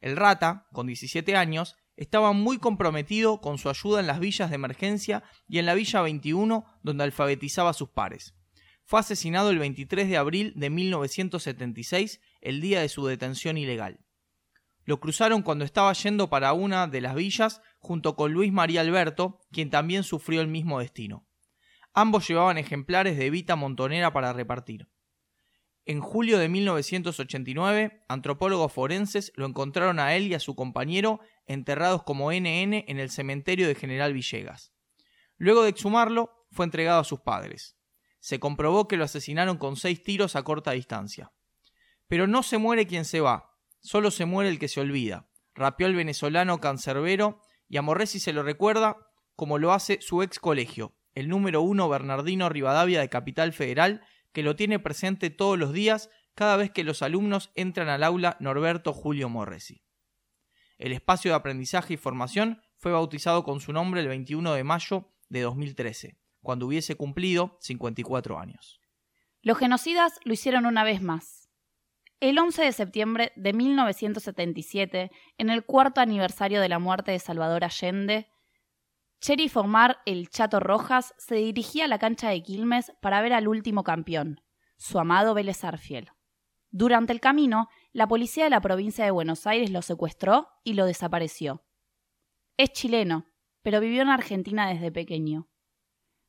El 0.02 0.18
Rata, 0.18 0.68
con 0.74 0.88
17 0.88 1.38
años, 1.38 1.78
estaba 1.96 2.34
muy 2.34 2.58
comprometido 2.58 3.40
con 3.40 3.58
su 3.58 3.70
ayuda 3.70 4.02
en 4.02 4.08
las 4.08 4.20
villas 4.20 4.50
de 4.50 4.56
emergencia 4.56 5.24
y 5.48 5.60
en 5.60 5.66
la 5.66 5.74
Villa 5.74 6.02
21, 6.02 6.66
donde 6.84 7.04
alfabetizaba 7.06 7.70
a 7.70 7.74
sus 7.74 7.90
pares 7.90 8.36
fue 8.90 9.02
asesinado 9.02 9.52
el 9.52 9.60
23 9.60 10.10
de 10.10 10.18
abril 10.18 10.52
de 10.56 10.72
1976, 10.72 12.22
el 12.42 12.60
día 12.60 12.82
de 12.82 12.90
su 12.90 13.06
detención 13.06 13.56
ilegal. 13.56 14.00
Lo 14.84 15.00
cruzaron 15.00 15.44
cuando 15.44 15.64
estaba 15.64 15.94
yendo 15.94 16.32
para 16.32 16.54
una 16.54 16.88
de 16.88 17.00
las 17.00 17.14
villas 17.14 17.62
junto 17.78 18.16
con 18.16 18.34
Luis 18.34 18.52
María 18.52 18.82
Alberto, 18.82 19.42
quien 19.52 19.70
también 19.70 20.02
sufrió 20.02 20.42
el 20.42 20.48
mismo 20.48 20.80
destino. 20.80 21.28
Ambos 21.94 22.28
llevaban 22.28 22.58
ejemplares 22.58 23.16
de 23.16 23.30
Vita 23.30 23.56
Montonera 23.56 24.12
para 24.12 24.34
repartir. 24.34 24.88
En 25.90 26.02
julio 26.02 26.38
de 26.38 26.50
1989, 26.50 28.06
antropólogos 28.08 28.72
forenses 28.72 29.32
lo 29.34 29.48
encontraron 29.48 30.00
a 30.00 30.16
él 30.16 30.28
y 30.28 30.36
a 30.36 30.40
su 30.40 30.56
compañero 30.56 31.20
enterrados 31.48 32.04
como 32.04 32.32
NN 32.32 32.86
en 32.88 33.00
el 33.00 33.10
cementerio 33.10 33.68
de 33.68 33.74
General 33.74 34.14
Villegas. 34.14 34.72
Luego 35.38 35.64
de 35.64 35.70
exhumarlo, 35.70 36.46
fue 36.52 36.66
entregado 36.66 37.00
a 37.00 37.04
sus 37.04 37.22
padres 37.22 37.80
se 38.20 38.40
comprobó 38.40 38.88
que 38.88 38.98
lo 38.98 39.06
asesinaron 39.06 39.58
con 39.58 39.76
seis 39.76 40.04
tiros 40.04 40.36
a 40.36 40.44
corta 40.44 40.72
distancia. 40.72 41.32
Pero 42.08 42.28
no 42.28 42.44
se 42.44 42.58
muere 42.58 42.88
quien 42.88 43.06
se 43.06 43.22
va, 43.22 43.52
solo 43.82 44.12
se 44.12 44.26
muere 44.26 44.50
el 44.50 44.60
que 44.60 44.68
se 44.68 44.82
olvida, 44.82 45.30
rapeó 45.54 45.88
el 45.88 45.96
venezolano 45.96 46.60
cancerbero 46.60 47.42
y 47.68 47.78
a 47.78 47.82
Morresi 47.82 48.20
se 48.20 48.34
lo 48.34 48.44
recuerda 48.44 48.98
como 49.36 49.58
lo 49.58 49.72
hace 49.72 50.02
su 50.02 50.22
ex 50.22 50.40
colegio, 50.40 50.96
el 51.14 51.30
número 51.30 51.62
uno 51.62 51.88
Bernardino 51.88 52.50
Rivadavia 52.50 53.00
de 53.00 53.10
Capital 53.10 53.54
Federal, 53.54 54.02
que 54.32 54.44
lo 54.44 54.56
tiene 54.56 54.80
presente 54.80 55.30
todos 55.30 55.58
los 55.58 55.74
días 55.74 56.10
cada 56.36 56.58
vez 56.58 56.72
que 56.72 56.84
los 56.84 57.02
alumnos 57.02 57.52
entran 57.56 57.90
al 57.90 58.04
aula 58.04 58.38
Norberto 58.40 58.94
Julio 58.94 59.30
Morresi. 59.30 59.84
El 60.78 60.94
espacio 60.94 61.32
de 61.32 61.36
aprendizaje 61.36 61.96
y 61.96 61.98
formación 61.98 62.62
fue 62.78 62.92
bautizado 62.92 63.44
con 63.44 63.60
su 63.60 63.74
nombre 63.74 64.02
el 64.02 64.08
21 64.08 64.54
de 64.54 64.64
mayo 64.64 65.12
de 65.28 65.42
2013 65.42 66.18
cuando 66.42 66.68
hubiese 66.68 66.96
cumplido 66.96 67.58
54 67.62 68.40
años. 68.40 68.80
Los 69.42 69.58
genocidas 69.58 70.20
lo 70.24 70.34
hicieron 70.34 70.66
una 70.66 70.84
vez 70.84 71.02
más. 71.02 71.50
El 72.20 72.38
11 72.38 72.64
de 72.64 72.72
septiembre 72.74 73.32
de 73.38 73.54
1977, 73.54 75.12
en 75.38 75.50
el 75.50 75.64
cuarto 75.64 76.02
aniversario 76.02 76.60
de 76.60 76.68
la 76.68 76.80
muerte 76.80 77.12
de 77.12 77.20
Salvador 77.20 77.64
Allende, 77.64 78.28
Cherry 79.22 79.50
Formar 79.50 79.98
el 80.06 80.30
Chato 80.30 80.62
Rojas 80.62 81.14
se 81.18 81.36
dirigía 81.36 81.86
a 81.86 81.88
la 81.90 82.00
cancha 82.00 82.30
de 82.30 82.42
Quilmes 82.42 82.94
para 83.02 83.22
ver 83.22 83.34
al 83.34 83.50
último 83.50 83.84
campeón, 83.84 84.42
su 84.78 84.98
amado 84.98 85.34
Vélez 85.34 85.66
Arfiel. 85.66 86.10
Durante 86.72 87.12
el 87.12 87.20
camino, 87.20 87.68
la 87.92 88.08
policía 88.08 88.46
de 88.46 88.50
la 88.50 88.62
provincia 88.62 89.04
de 89.04 89.12
Buenos 89.12 89.46
Aires 89.46 89.72
lo 89.72 89.82
secuestró 89.82 90.48
y 90.64 90.74
lo 90.74 90.86
desapareció. 90.86 91.66
Es 92.56 92.72
chileno, 92.72 93.26
pero 93.62 93.82
vivió 93.82 94.04
en 94.04 94.10
Argentina 94.10 94.70
desde 94.70 94.92
pequeño. 94.92 95.50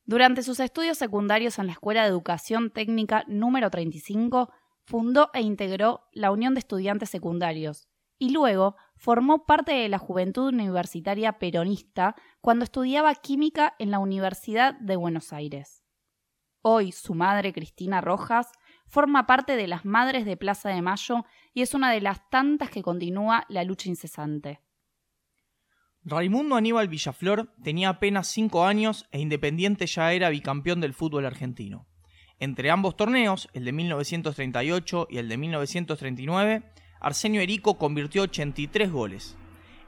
Durante 0.05 0.43
sus 0.43 0.59
estudios 0.59 0.99
secundarios 0.99 1.61
en 1.61 1.69
la 1.69 1.75
Escuela 1.75 2.03
de 2.03 2.09
Educación 2.09 2.71
Técnica 2.71 3.25
número 3.29 3.71
35, 3.71 4.53
fundó 4.83 5.31
e 5.33 5.43
integró 5.43 6.09
la 6.13 6.33
Unión 6.33 6.55
de 6.55 6.61
Estudiantes 6.61 7.11
Secundarios 7.11 7.90
y 8.21 8.31
luego 8.31 8.77
formó 8.95 9.47
parte 9.47 9.73
de 9.73 9.89
la 9.89 9.99
Juventud 9.99 10.49
Universitaria 10.49 11.39
Peronista 11.39 12.15
cuando 12.43 12.65
estudiaba 12.65 13.15
química 13.15 13.75
en 13.79 13.91
la 13.91 13.99
Universidad 13.99 14.75
de 14.79 14.95
Buenos 14.95 15.33
Aires. 15.33 15.83
Hoy 16.61 16.93
su 16.93 17.15
madre, 17.15 17.55
Cristina 17.55 18.03
Rojas, 18.03 18.53
forma 18.87 19.27
parte 19.27 19.57
de 19.57 19.67
las 19.67 19.87
Madres 19.87 20.27
de 20.27 20.37
Plaza 20.37 20.69
de 20.69 20.83
Mayo 20.83 21.25
y 21.55 21.63
es 21.63 21.73
una 21.73 21.91
de 21.91 22.03
las 22.03 22.29
tantas 22.29 22.69
que 22.69 22.83
continúa 22.83 23.47
la 23.49 23.65
lucha 23.65 23.89
incesante. 23.89 24.61
Raimundo 26.05 26.57
Aníbal 26.57 26.89
Villaflor 26.89 27.55
tenía 27.63 27.89
apenas 27.89 28.29
cinco 28.29 28.67
años 28.67 29.07
e 29.13 29.21
Independiente 29.21 29.87
ya 29.87 30.13
era 30.13 30.29
bicampeón 30.29 30.83
del 30.83 30.93
fútbol 30.93 31.25
argentino. 31.25 31.87
Entre 32.39 32.71
ambos 32.71 32.97
torneos, 32.97 33.49
el 33.55 33.65
de 33.65 33.73
1938 33.73 35.07
y 35.09 35.19
el 35.19 35.29
de 35.29 35.37
1939, 35.39 36.73
Arsenio 37.01 37.41
Erico 37.41 37.79
convirtió 37.79 38.23
83 38.23 38.93
goles. 38.93 39.37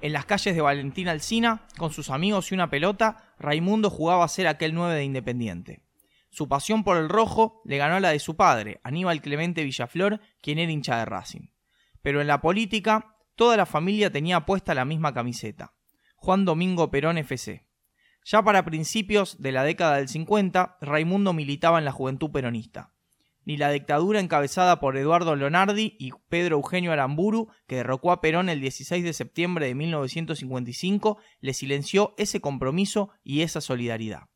En 0.00 0.14
las 0.14 0.25
calles 0.25 0.54
de 0.54 0.62
Valentín 0.62 1.09
Alsina, 1.09 1.66
con 1.76 1.92
sus 1.92 2.09
amigos 2.09 2.50
y 2.50 2.54
una 2.54 2.71
pelota, 2.71 3.35
Raimundo 3.38 3.90
jugaba 3.90 4.25
a 4.25 4.28
ser 4.28 4.49
aquel 4.49 4.75
9 4.75 4.95
de 4.95 5.04
Independiente. 5.04 5.83
Su 6.31 6.49
pasión 6.49 6.83
por 6.83 6.97
el 6.97 7.11
rojo 7.11 7.61
le 7.66 7.76
ganó 7.76 7.97
a 7.97 8.00
la 8.00 8.11
de 8.11 8.19
su 8.19 8.35
padre, 8.35 8.81
Aníbal 8.83 9.21
Clemente 9.21 9.62
Villaflor, 9.62 10.21
quien 10.40 10.59
era 10.59 10.73
hincha 10.73 10.99
de 10.99 11.04
Racing. 11.04 11.50
Pero 12.00 12.23
en 12.23 12.26
la 12.26 12.40
política, 12.40 13.19
toda 13.37 13.59
la 13.59 13.66
familia 13.66 14.11
tenía 14.11 14.47
puesta 14.47 14.75
la 14.75 14.87
misma 14.87 15.12
camiseta. 15.12 15.75
Juan 16.16 16.47
Domingo 16.47 16.90
Perón 16.90 17.19
FC. 17.19 17.66
Ya 18.25 18.42
para 18.42 18.64
principios 18.64 19.42
de 19.42 19.52
la 19.52 19.64
década 19.64 19.97
del 19.97 20.09
50, 20.09 20.78
Raimundo 20.81 21.35
militaba 21.35 21.78
en 21.78 21.85
la 21.85 21.92
juventud 21.92 22.31
peronista. 22.31 22.91
Ni 23.44 23.56
la 23.56 23.70
dictadura 23.70 24.20
encabezada 24.20 24.78
por 24.78 24.96
Eduardo 24.96 25.34
Leonardi 25.34 25.96
y 25.99 26.12
Pedro 26.28 26.56
Eugenio 26.56 26.92
Aramburu, 26.92 27.49
que 27.66 27.76
derrocó 27.76 28.12
a 28.12 28.20
Perón 28.20 28.49
el 28.49 28.61
16 28.61 29.02
de 29.02 29.12
septiembre 29.12 29.66
de 29.66 29.75
1955, 29.75 31.18
le 31.40 31.54
silenció 31.54 32.14
ese 32.18 32.40
compromiso 32.40 33.11
y 33.25 33.42
esa 33.42 33.61
solidaridad 33.61 34.28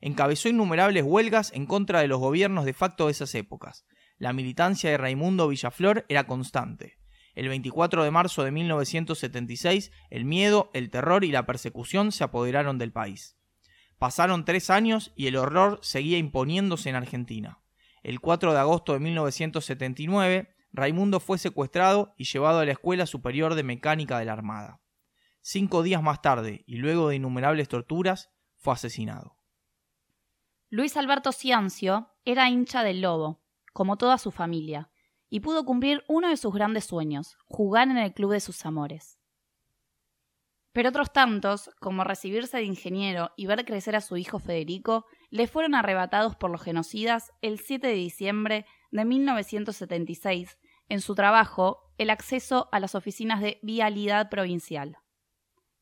encabezó 0.00 0.48
innumerables 0.48 1.02
huelgas 1.04 1.52
en 1.52 1.66
contra 1.66 2.00
de 2.00 2.08
los 2.08 2.20
gobiernos 2.20 2.64
de 2.64 2.74
facto 2.74 3.06
de 3.06 3.12
esas 3.12 3.34
épocas. 3.34 3.86
La 4.18 4.32
militancia 4.32 4.90
de 4.90 4.98
Raimundo 4.98 5.48
Villaflor 5.48 6.04
era 6.08 6.26
constante. 6.26 6.98
El 7.34 7.48
24 7.48 8.02
de 8.02 8.10
marzo 8.10 8.44
de 8.44 8.50
1976, 8.50 9.92
el 10.10 10.24
miedo, 10.24 10.70
el 10.72 10.90
terror 10.90 11.24
y 11.24 11.32
la 11.32 11.44
persecución 11.44 12.12
se 12.12 12.24
apoderaron 12.24 12.78
del 12.78 12.92
país. 12.92 13.36
Pasaron 13.98 14.44
tres 14.44 14.70
años 14.70 15.12
y 15.16 15.26
el 15.26 15.36
horror 15.36 15.80
seguía 15.82 16.18
imponiéndose 16.18 16.88
en 16.88 16.96
Argentina. 16.96 17.60
El 18.06 18.20
4 18.20 18.52
de 18.52 18.60
agosto 18.60 18.92
de 18.92 19.00
1979, 19.00 20.54
Raimundo 20.70 21.18
fue 21.18 21.38
secuestrado 21.38 22.14
y 22.16 22.22
llevado 22.22 22.60
a 22.60 22.64
la 22.64 22.70
Escuela 22.70 23.04
Superior 23.04 23.56
de 23.56 23.64
Mecánica 23.64 24.20
de 24.20 24.26
la 24.26 24.32
Armada. 24.32 24.80
Cinco 25.40 25.82
días 25.82 26.04
más 26.04 26.22
tarde, 26.22 26.62
y 26.68 26.76
luego 26.76 27.08
de 27.08 27.16
innumerables 27.16 27.68
torturas, 27.68 28.30
fue 28.54 28.74
asesinado. 28.74 29.36
Luis 30.70 30.96
Alberto 30.96 31.32
Ciancio 31.32 32.12
era 32.24 32.48
hincha 32.48 32.84
del 32.84 33.00
Lobo, 33.00 33.42
como 33.72 33.96
toda 33.96 34.18
su 34.18 34.30
familia, 34.30 34.88
y 35.28 35.40
pudo 35.40 35.64
cumplir 35.64 36.04
uno 36.06 36.28
de 36.28 36.36
sus 36.36 36.54
grandes 36.54 36.84
sueños, 36.84 37.36
jugar 37.46 37.88
en 37.88 37.98
el 37.98 38.14
club 38.14 38.30
de 38.30 38.40
sus 38.40 38.64
amores. 38.64 39.18
Pero 40.76 40.90
otros 40.90 41.10
tantos, 41.10 41.70
como 41.80 42.04
recibirse 42.04 42.58
de 42.58 42.64
ingeniero 42.64 43.30
y 43.34 43.46
ver 43.46 43.64
crecer 43.64 43.96
a 43.96 44.02
su 44.02 44.18
hijo 44.18 44.38
Federico, 44.38 45.06
le 45.30 45.46
fueron 45.46 45.74
arrebatados 45.74 46.36
por 46.36 46.50
los 46.50 46.60
genocidas 46.60 47.32
el 47.40 47.60
7 47.60 47.86
de 47.86 47.94
diciembre 47.94 48.66
de 48.90 49.06
1976 49.06 50.58
en 50.90 51.00
su 51.00 51.14
trabajo 51.14 51.94
el 51.96 52.10
acceso 52.10 52.68
a 52.72 52.78
las 52.78 52.94
oficinas 52.94 53.40
de 53.40 53.58
vialidad 53.62 54.28
provincial. 54.28 54.98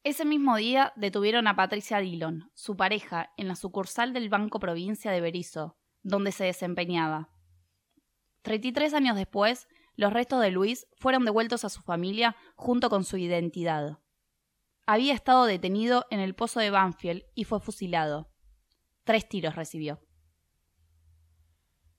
Ese 0.04 0.24
mismo 0.24 0.54
día 0.54 0.92
detuvieron 0.94 1.48
a 1.48 1.56
Patricia 1.56 1.98
Dillon, 1.98 2.52
su 2.54 2.76
pareja, 2.76 3.32
en 3.36 3.48
la 3.48 3.56
sucursal 3.56 4.12
del 4.12 4.28
Banco 4.28 4.60
Provincia 4.60 5.10
de 5.10 5.20
Berizo, 5.20 5.76
donde 6.04 6.30
se 6.30 6.44
desempeñaba. 6.44 7.30
33 8.42 8.94
años 8.94 9.16
después, 9.16 9.66
los 9.96 10.12
restos 10.12 10.40
de 10.40 10.52
Luis 10.52 10.86
fueron 11.00 11.24
devueltos 11.24 11.64
a 11.64 11.68
su 11.68 11.82
familia 11.82 12.36
junto 12.54 12.90
con 12.90 13.02
su 13.02 13.16
identidad. 13.16 13.98
Había 14.86 15.14
estado 15.14 15.46
detenido 15.46 16.06
en 16.10 16.20
el 16.20 16.34
pozo 16.34 16.60
de 16.60 16.70
Banfield 16.70 17.22
y 17.34 17.44
fue 17.44 17.60
fusilado. 17.60 18.30
Tres 19.04 19.28
tiros 19.28 19.56
recibió. 19.56 20.00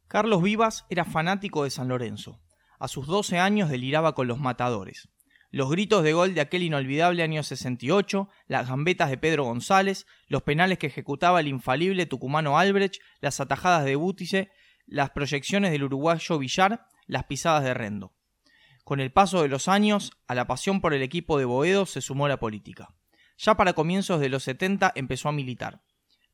Carlos 0.08 0.42
Vivas 0.42 0.86
era 0.90 1.04
fanático 1.04 1.64
de 1.64 1.72
San 1.72 1.88
Lorenzo. 1.88 2.42
A 2.80 2.88
sus 2.88 3.08
12 3.08 3.40
años 3.40 3.70
deliraba 3.70 4.14
con 4.14 4.28
los 4.28 4.40
matadores 4.40 5.10
los 5.56 5.70
gritos 5.70 6.04
de 6.04 6.12
gol 6.12 6.34
de 6.34 6.42
aquel 6.42 6.64
inolvidable 6.64 7.24
año 7.24 7.42
68, 7.42 8.28
las 8.48 8.68
gambetas 8.68 9.10
de 9.10 9.18
Pedro 9.18 9.46
González, 9.46 10.06
los 10.28 10.44
penales 10.44 10.78
que 10.78 10.88
ejecutaba 10.88 11.40
el 11.40 11.48
infalible 11.48 12.06
tucumano 12.06 12.60
Albrecht, 12.60 13.02
las 13.22 13.40
atajadas 13.40 13.86
de 13.86 13.96
Bútice, 13.96 14.52
las 14.86 15.12
proyecciones 15.12 15.72
del 15.72 15.86
uruguayo 15.86 16.40
Villar, 16.40 16.86
las 17.08 17.24
pisadas 17.24 17.64
de 17.64 17.74
Rendo. 17.74 18.14
Con 18.86 19.00
el 19.00 19.12
paso 19.12 19.42
de 19.42 19.48
los 19.48 19.68
años, 19.68 20.12
a 20.28 20.36
la 20.36 20.46
pasión 20.46 20.80
por 20.80 20.94
el 20.94 21.02
equipo 21.02 21.40
de 21.40 21.46
Boedo 21.46 21.88
se 21.88 22.02
sumó 22.02 22.28
la 22.28 22.38
política. 22.38 22.96
Ya 23.36 23.58
para 23.58 23.74
comienzos 23.74 24.20
de 24.20 24.30
los 24.30 24.44
70 24.44 24.94
empezó 24.94 25.28
a 25.28 25.32
militar. 25.32 25.82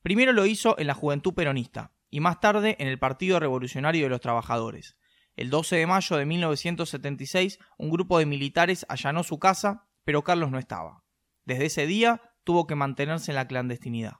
Primero 0.01 0.34
lo 0.34 0.46
hizo 0.46 0.77
en 0.77 0.88
la 0.88 0.93
Juventud 0.93 1.34
Peronista 1.34 1.93
y 2.10 2.20
más 2.20 2.41
tarde 2.41 2.75
en 2.79 2.89
el 2.89 3.00
Partido 3.00 3.39
Revolucionario 3.39 4.03
de 4.03 4.10
los 4.10 4.20
Trabajadores. 4.20 4.98
El 5.38 5.50
12 5.50 5.77
de 5.77 5.88
mayo 5.88 6.17
de 6.17 6.25
1976, 6.25 7.58
un 7.77 7.89
grupo 7.89 8.20
de 8.20 8.25
militares 8.25 8.86
allanó 8.89 9.24
su 9.24 9.39
casa, 9.39 9.88
pero 10.03 10.25
Carlos 10.25 10.51
no 10.51 10.60
estaba. 10.60 11.05
Desde 11.46 11.67
ese 11.67 11.88
día 11.88 12.22
tuvo 12.43 12.67
que 12.67 12.75
mantenerse 12.75 13.31
en 13.31 13.36
la 13.36 13.48
clandestinidad. 13.48 14.15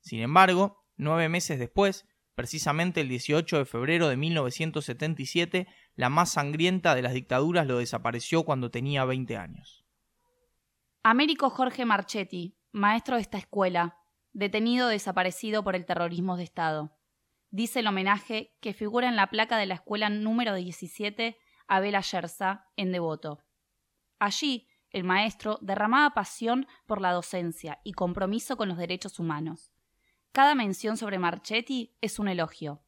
Sin 0.00 0.22
embargo, 0.22 0.82
nueve 0.96 1.28
meses 1.28 1.58
después, 1.58 2.06
precisamente 2.36 3.00
el 3.00 3.08
18 3.08 3.58
de 3.58 3.64
febrero 3.64 4.08
de 4.08 4.16
1977, 4.16 5.66
la 5.96 6.08
más 6.08 6.30
sangrienta 6.30 6.94
de 6.94 7.02
las 7.02 7.14
dictaduras 7.14 7.66
lo 7.66 7.78
desapareció 7.78 8.44
cuando 8.44 8.70
tenía 8.70 9.04
20 9.04 9.36
años. 9.36 9.84
Américo 11.02 11.50
Jorge 11.50 11.84
Marchetti, 11.84 12.56
maestro 12.70 13.16
de 13.16 13.22
esta 13.22 13.38
escuela, 13.38 13.98
detenido 14.32 14.86
desaparecido 14.86 15.64
por 15.64 15.74
el 15.74 15.84
terrorismo 15.84 16.36
de 16.36 16.44
Estado 16.44 16.92
dice 17.50 17.80
el 17.80 17.86
homenaje 17.86 18.54
que 18.60 18.74
figura 18.74 19.08
en 19.08 19.16
la 19.16 19.28
placa 19.28 19.56
de 19.56 19.66
la 19.66 19.74
escuela 19.74 20.10
número 20.10 20.54
17 20.54 21.38
Abel 21.68 21.94
Ayerza, 21.94 22.66
en 22.76 22.92
Devoto. 22.92 23.42
Allí, 24.18 24.68
el 24.90 25.04
maestro 25.04 25.58
derramaba 25.62 26.10
pasión 26.10 26.66
por 26.86 27.00
la 27.00 27.12
docencia 27.12 27.80
y 27.82 27.92
compromiso 27.92 28.56
con 28.56 28.68
los 28.68 28.78
derechos 28.78 29.18
humanos. 29.18 29.72
Cada 30.36 30.54
mención 30.54 30.98
sobre 30.98 31.18
Marchetti 31.18 31.96
es 32.02 32.18
un 32.18 32.28
elogio. 32.28 32.82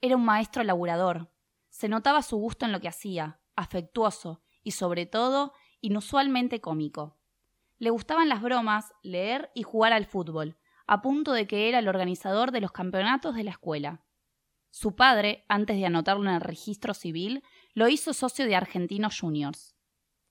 Era 0.00 0.16
un 0.16 0.24
maestro 0.24 0.64
laburador. 0.64 1.30
Se 1.68 1.88
notaba 1.88 2.20
su 2.20 2.36
gusto 2.36 2.66
en 2.66 2.72
lo 2.72 2.80
que 2.80 2.88
hacía, 2.88 3.38
afectuoso 3.54 4.42
y, 4.64 4.72
sobre 4.72 5.06
todo, 5.06 5.52
inusualmente 5.80 6.60
cómico. 6.60 7.16
Le 7.78 7.90
gustaban 7.90 8.28
las 8.28 8.42
bromas, 8.42 8.92
leer 9.04 9.52
y 9.54 9.62
jugar 9.62 9.92
al 9.92 10.04
fútbol, 10.04 10.56
a 10.88 11.00
punto 11.00 11.30
de 11.32 11.46
que 11.46 11.68
era 11.68 11.78
el 11.78 11.86
organizador 11.86 12.50
de 12.50 12.62
los 12.62 12.72
campeonatos 12.72 13.36
de 13.36 13.44
la 13.44 13.52
escuela. 13.52 14.02
Su 14.70 14.96
padre, 14.96 15.44
antes 15.46 15.76
de 15.76 15.86
anotarlo 15.86 16.28
en 16.28 16.34
el 16.34 16.40
registro 16.40 16.92
civil, 16.92 17.44
lo 17.74 17.86
hizo 17.86 18.12
socio 18.12 18.46
de 18.46 18.56
Argentinos 18.56 19.20
Juniors. 19.20 19.76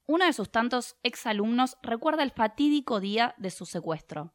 Uno 0.07 0.25
de 0.25 0.33
sus 0.33 0.51
tantos 0.51 0.97
exalumnos 1.03 1.77
recuerda 1.81 2.21
el 2.21 2.31
fatídico 2.31 2.99
día 2.99 3.33
de 3.37 3.49
su 3.49 3.65
secuestro. 3.65 4.33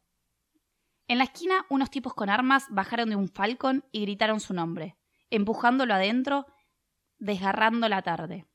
En 1.09 1.17
la 1.17 1.23
esquina, 1.23 1.65
unos 1.69 1.89
tipos 1.89 2.13
con 2.13 2.29
armas 2.29 2.65
bajaron 2.69 3.09
de 3.09 3.15
un 3.15 3.29
falcón 3.29 3.83
y 3.91 4.01
gritaron 4.01 4.39
su 4.39 4.53
nombre, 4.53 4.95
empujándolo 5.31 5.95
adentro, 5.95 6.45
desgarrando 7.17 7.89
la 7.89 8.03
tarde. 8.03 8.45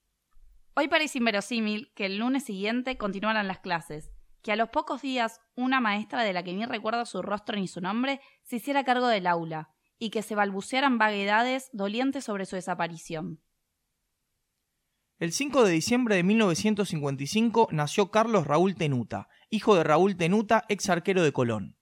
Hoy 0.76 0.87
parece 0.87 1.18
inverosímil 1.18 1.90
que 1.96 2.06
el 2.06 2.18
lunes 2.18 2.44
siguiente 2.44 2.96
continuaran 2.96 3.49
las 3.49 3.58
clases, 3.58 4.12
que 4.40 4.52
a 4.52 4.56
los 4.56 4.68
pocos 4.68 5.02
días 5.02 5.40
una 5.56 5.80
maestra 5.80 6.23
de 6.23 6.32
la 6.32 6.44
que 6.44 6.52
ni 6.52 6.64
recuerdo 6.64 7.04
su 7.06 7.23
rostro 7.23 7.56
ni 7.56 7.66
su 7.66 7.80
nombre 7.80 8.20
se 8.44 8.56
hiciera 8.56 8.84
cargo 8.84 9.08
del 9.08 9.26
aula 9.26 9.70
y 9.99 10.11
que 10.11 10.23
se 10.23 10.37
balbucearan 10.37 10.96
vaguedades 10.96 11.70
dolientes 11.73 12.23
sobre 12.23 12.46
su 12.46 12.54
desaparición. 12.54 13.42
El 15.18 15.32
5 15.32 15.64
de 15.64 15.73
diciembre 15.73 16.14
de 16.14 16.23
1955 16.23 17.70
nació 17.73 18.12
Carlos 18.12 18.46
Raúl 18.46 18.76
Tenuta, 18.76 19.26
hijo 19.50 19.75
de 19.75 19.82
Raúl 19.82 20.16
Tenuta, 20.16 20.64
ex 20.68 20.88
arquero 20.88 21.25
de 21.25 21.32
Colón. 21.32 21.76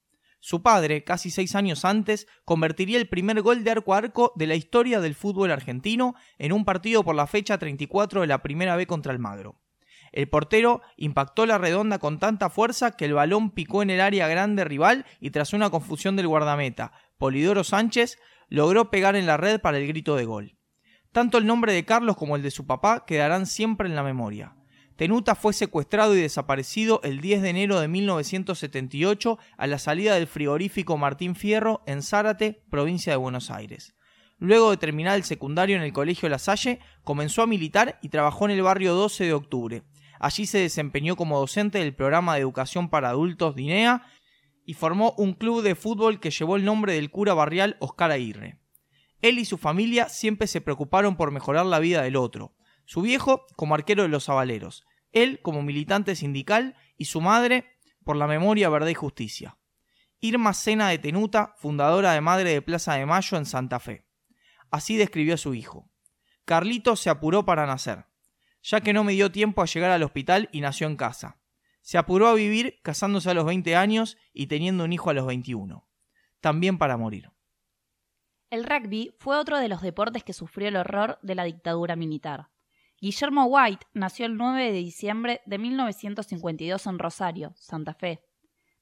Su 0.45 0.61
padre, 0.61 1.05
casi 1.05 1.31
seis 1.31 1.55
años 1.55 1.85
antes, 1.85 2.27
convertiría 2.45 2.99
el 2.99 3.09
primer 3.09 3.43
gol 3.43 3.63
de 3.63 3.71
arco 3.71 3.95
a 3.95 3.99
arco 3.99 4.33
de 4.35 4.49
la 4.49 4.57
historia 4.57 5.01
del 5.01 5.15
fútbol 5.15 5.53
argentino 5.53 6.17
en 6.37 6.53
un 6.53 6.65
partido 6.65 7.05
por 7.05 7.15
la 7.15 7.29
fecha 7.29 7.59
34 7.59 8.23
de 8.23 8.27
la 8.27 8.43
primera 8.43 8.75
B 8.75 8.89
contra 8.89 9.13
el 9.13 9.21
Magro. 9.21 9.61
El 10.11 10.29
portero 10.29 10.83
impactó 10.97 11.47
la 11.47 11.59
redonda 11.59 12.01
con 12.01 12.19
tanta 12.19 12.51
fuerza 12.51 12.97
que 12.97 13.05
el 13.05 13.15
balón 13.15 13.53
picó 13.53 13.83
en 13.83 13.91
el 13.91 14.01
área 14.01 14.27
grande 14.27 14.65
rival 14.65 15.07
y 15.21 15.31
tras 15.31 15.53
una 15.53 15.71
confusión 15.71 16.17
del 16.17 16.27
guardameta, 16.27 16.91
Polidoro 17.19 17.63
Sánchez, 17.63 18.19
logró 18.49 18.91
pegar 18.91 19.15
en 19.15 19.27
la 19.27 19.37
red 19.37 19.61
para 19.61 19.79
el 19.79 19.87
grito 19.87 20.17
de 20.17 20.25
gol. 20.25 20.59
Tanto 21.13 21.39
el 21.39 21.47
nombre 21.47 21.73
de 21.73 21.85
Carlos 21.85 22.17
como 22.17 22.35
el 22.35 22.43
de 22.43 22.51
su 22.51 22.67
papá 22.67 23.05
quedarán 23.07 23.47
siempre 23.47 23.89
en 23.89 23.95
la 23.95 24.03
memoria. 24.03 24.57
Tenuta 25.03 25.35
fue 25.35 25.53
secuestrado 25.53 26.15
y 26.15 26.21
desaparecido 26.21 27.01
el 27.03 27.21
10 27.21 27.43
de 27.43 27.49
enero 27.49 27.81
de 27.81 27.89
1978 27.89 29.37
a 29.57 29.67
la 29.67 29.81
salida 29.81 30.15
del 30.15 30.29
frigorífico 30.29 30.97
Martín 30.97 31.35
Fierro 31.35 31.83
en 31.87 32.03
Zárate, 32.03 32.63
provincia 32.71 33.13
de 33.13 33.17
Buenos 33.17 33.51
Aires. 33.51 33.97
Luego 34.39 34.71
de 34.71 34.77
terminar 34.77 35.17
el 35.17 35.25
secundario 35.25 35.75
en 35.75 35.83
el 35.83 35.93
Colegio 35.93 36.29
La 36.29 36.39
Salle, 36.39 36.79
comenzó 37.03 37.43
a 37.43 37.49
militar 37.49 37.99
y 38.01 38.11
trabajó 38.11 38.45
en 38.45 38.53
el 38.53 38.63
barrio 38.63 38.95
12 38.95 39.25
de 39.25 39.33
octubre. 39.33 39.83
Allí 40.21 40.47
se 40.47 40.59
desempeñó 40.59 41.17
como 41.17 41.41
docente 41.41 41.79
del 41.79 41.97
programa 41.97 42.35
de 42.35 42.43
educación 42.43 42.89
para 42.89 43.09
adultos 43.09 43.57
DINEA 43.57 44.07
y 44.65 44.75
formó 44.75 45.17
un 45.19 45.33
club 45.33 45.63
de 45.63 45.75
fútbol 45.75 46.21
que 46.21 46.31
llevó 46.31 46.55
el 46.55 46.65
nombre 46.65 46.95
del 46.95 47.11
cura 47.11 47.35
barrial 47.35 47.77
Oscar 47.81 48.13
Aguirre. 48.13 48.61
Él 49.21 49.41
y 49.41 49.47
su 49.47 49.59
familia 49.59 50.09
siempre 50.09 50.47
se 50.47 50.61
preocuparon 50.61 51.17
por 51.17 51.33
mejorar 51.33 51.67
la 51.67 51.81
vida 51.81 52.03
del 52.03 52.15
otro. 52.15 52.55
Su 52.85 53.03
viejo 53.03 53.47
como 53.57 53.75
arquero 53.75 54.05
de 54.05 54.09
los 54.09 54.29
Avaleros, 54.29 54.85
él 55.13 55.41
como 55.43 55.63
militante 55.63 56.17
sindical 56.17 56.77
y 56.97 57.07
su 57.07 57.21
madre 57.21 57.79
por 58.05 58.17
la 58.17 58.27
memoria, 58.27 58.69
verdad 58.69 58.89
y 58.89 58.95
justicia. 58.95 59.59
Irma 60.21 60.55
Sena 60.55 60.89
de 60.89 60.99
Tenuta, 60.99 61.55
fundadora 61.57 62.13
de 62.13 62.21
Madre 62.21 62.53
de 62.53 62.63
Plaza 62.63 62.95
de 62.95 63.07
Mayo 63.07 63.37
en 63.37 63.45
Santa 63.45 63.81
Fe. 63.81 64.07
Así 64.71 64.97
describió 64.97 65.35
a 65.35 65.39
su 65.39 65.55
hijo. 65.55 65.91
Carlito 66.45 66.97
se 66.97 67.11
apuró 67.11 67.45
para 67.45 67.67
nacer, 67.67 68.07
ya 68.63 68.81
que 68.81 68.93
no 68.93 69.05
me 69.05 69.13
dio 69.13 69.33
tiempo 69.33 69.63
a 69.63 69.67
llegar 69.67 69.91
al 69.91 70.03
hospital 70.03 70.49
y 70.53 70.61
nació 70.61 70.87
en 70.87 70.97
casa. 70.97 71.39
Se 71.81 71.99
apuró 71.99 72.29
a 72.29 72.35
vivir 72.35 72.79
casándose 72.83 73.31
a 73.31 73.35
los 73.35 73.45
20 73.45 73.75
años 73.75 74.17
y 74.33 74.47
teniendo 74.47 74.85
un 74.85 74.93
hijo 74.93 75.11
a 75.11 75.15
los 75.15 75.27
21. 75.27 75.89
También 76.41 76.79
para 76.79 76.97
morir. 76.97 77.31
El 78.51 78.65
rugby 78.65 79.15
fue 79.19 79.39
otro 79.39 79.59
de 79.59 79.69
los 79.69 79.83
deportes 79.83 80.23
que 80.23 80.33
sufrió 80.33 80.69
el 80.69 80.77
horror 80.77 81.19
de 81.23 81.35
la 81.35 81.45
dictadura 81.45 81.97
militar. 81.97 82.52
Guillermo 83.03 83.47
White 83.47 83.85
nació 83.95 84.27
el 84.27 84.37
9 84.37 84.71
de 84.71 84.79
diciembre 84.79 85.41
de 85.45 85.59
1952 85.59 86.87
en 86.87 87.01
Rosario, 87.01 87.53
Santa 87.57 87.95
Fe. 87.95 88.23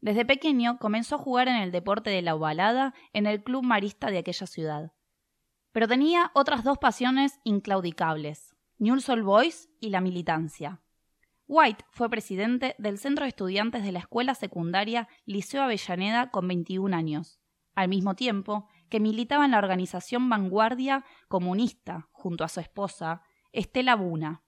Desde 0.03 0.27
pequeño 0.27 0.77
comenzó 0.77 1.15
a 1.15 1.19
jugar 1.19 1.49
en 1.49 1.57
el 1.57 1.73
deporte 1.73 2.11
de 2.11 2.21
la 2.21 2.35
ovalada 2.35 2.93
en 3.15 3.25
el 3.25 3.43
club 3.43 3.65
marista 3.65 4.11
de 4.11 4.19
aquella 4.19 4.47
ciudad. 4.47 4.93
Pero 5.73 5.89
tenía 5.89 6.33
otras 6.35 6.65
dos 6.65 6.77
pasiones 6.77 7.41
inclaudicables, 7.45 8.55
Newell's 8.77 9.09
Old 9.09 9.25
Boys 9.25 9.71
y 9.81 9.89
la 9.89 10.03
militancia. 10.03 10.83
White 11.47 11.87
fue 11.91 12.11
presidente 12.11 12.75
del 12.77 12.99
Centro 12.99 13.25
de 13.25 13.31
Estudiantes 13.31 13.83
de 13.83 13.93
la 13.93 14.01
Escuela 14.01 14.35
Secundaria 14.35 15.09
Liceo 15.25 15.63
Avellaneda 15.63 16.31
con 16.31 16.47
21 16.47 16.95
años, 16.95 17.41
al 17.75 17.89
mismo 17.89 18.15
tiempo 18.15 18.69
que 18.91 19.01
militaba 19.01 19.47
en 19.47 19.53
la 19.53 19.59
organización 19.59 20.29
Vanguardia 20.29 21.07
Comunista 21.29 22.11
junto 22.13 22.45
a 22.45 22.49
su 22.49 22.61
esposa, 22.61 23.23
Estela 23.53 23.97
Buna. 23.97 24.43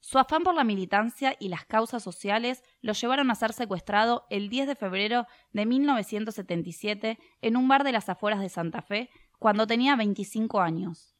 Su 0.00 0.18
afán 0.18 0.44
por 0.44 0.54
la 0.54 0.64
militancia 0.64 1.36
y 1.38 1.48
las 1.48 1.66
causas 1.66 2.02
sociales 2.02 2.62
lo 2.80 2.92
llevaron 2.92 3.30
a 3.30 3.34
ser 3.34 3.52
secuestrado 3.52 4.26
el 4.30 4.48
10 4.48 4.68
de 4.68 4.76
febrero 4.76 5.26
de 5.50 5.66
1977 5.66 7.18
en 7.42 7.56
un 7.56 7.68
bar 7.68 7.84
de 7.84 7.92
las 7.92 8.08
afueras 8.08 8.40
de 8.40 8.48
Santa 8.48 8.82
Fe 8.82 9.10
cuando 9.38 9.66
tenía 9.66 9.96
25 9.96 10.60
años. 10.60 11.16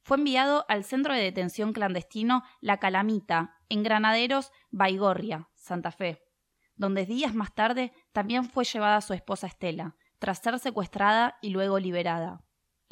Fue 0.00 0.16
enviado 0.16 0.64
al 0.68 0.84
centro 0.84 1.14
de 1.14 1.20
detención 1.20 1.72
clandestino 1.72 2.42
La 2.60 2.78
Calamita, 2.78 3.58
en 3.68 3.84
Granaderos, 3.84 4.50
Baigorria, 4.70 5.48
Santa 5.54 5.92
Fe, 5.92 6.24
donde 6.74 7.06
días 7.06 7.34
más 7.34 7.54
tarde 7.54 7.92
también 8.12 8.46
fue 8.46 8.64
llevada 8.64 9.00
su 9.00 9.12
esposa 9.12 9.46
Estela, 9.46 9.96
tras 10.18 10.40
ser 10.40 10.58
secuestrada 10.58 11.36
y 11.40 11.50
luego 11.50 11.78
liberada. 11.78 12.42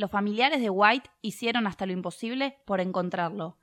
Los 0.01 0.11
familiares 0.11 0.63
de 0.63 0.71
White 0.71 1.11
hicieron 1.21 1.67
hasta 1.67 1.85
lo 1.85 1.93
imposible 1.93 2.57
por 2.65 2.81
encontrarlo. 2.81 3.59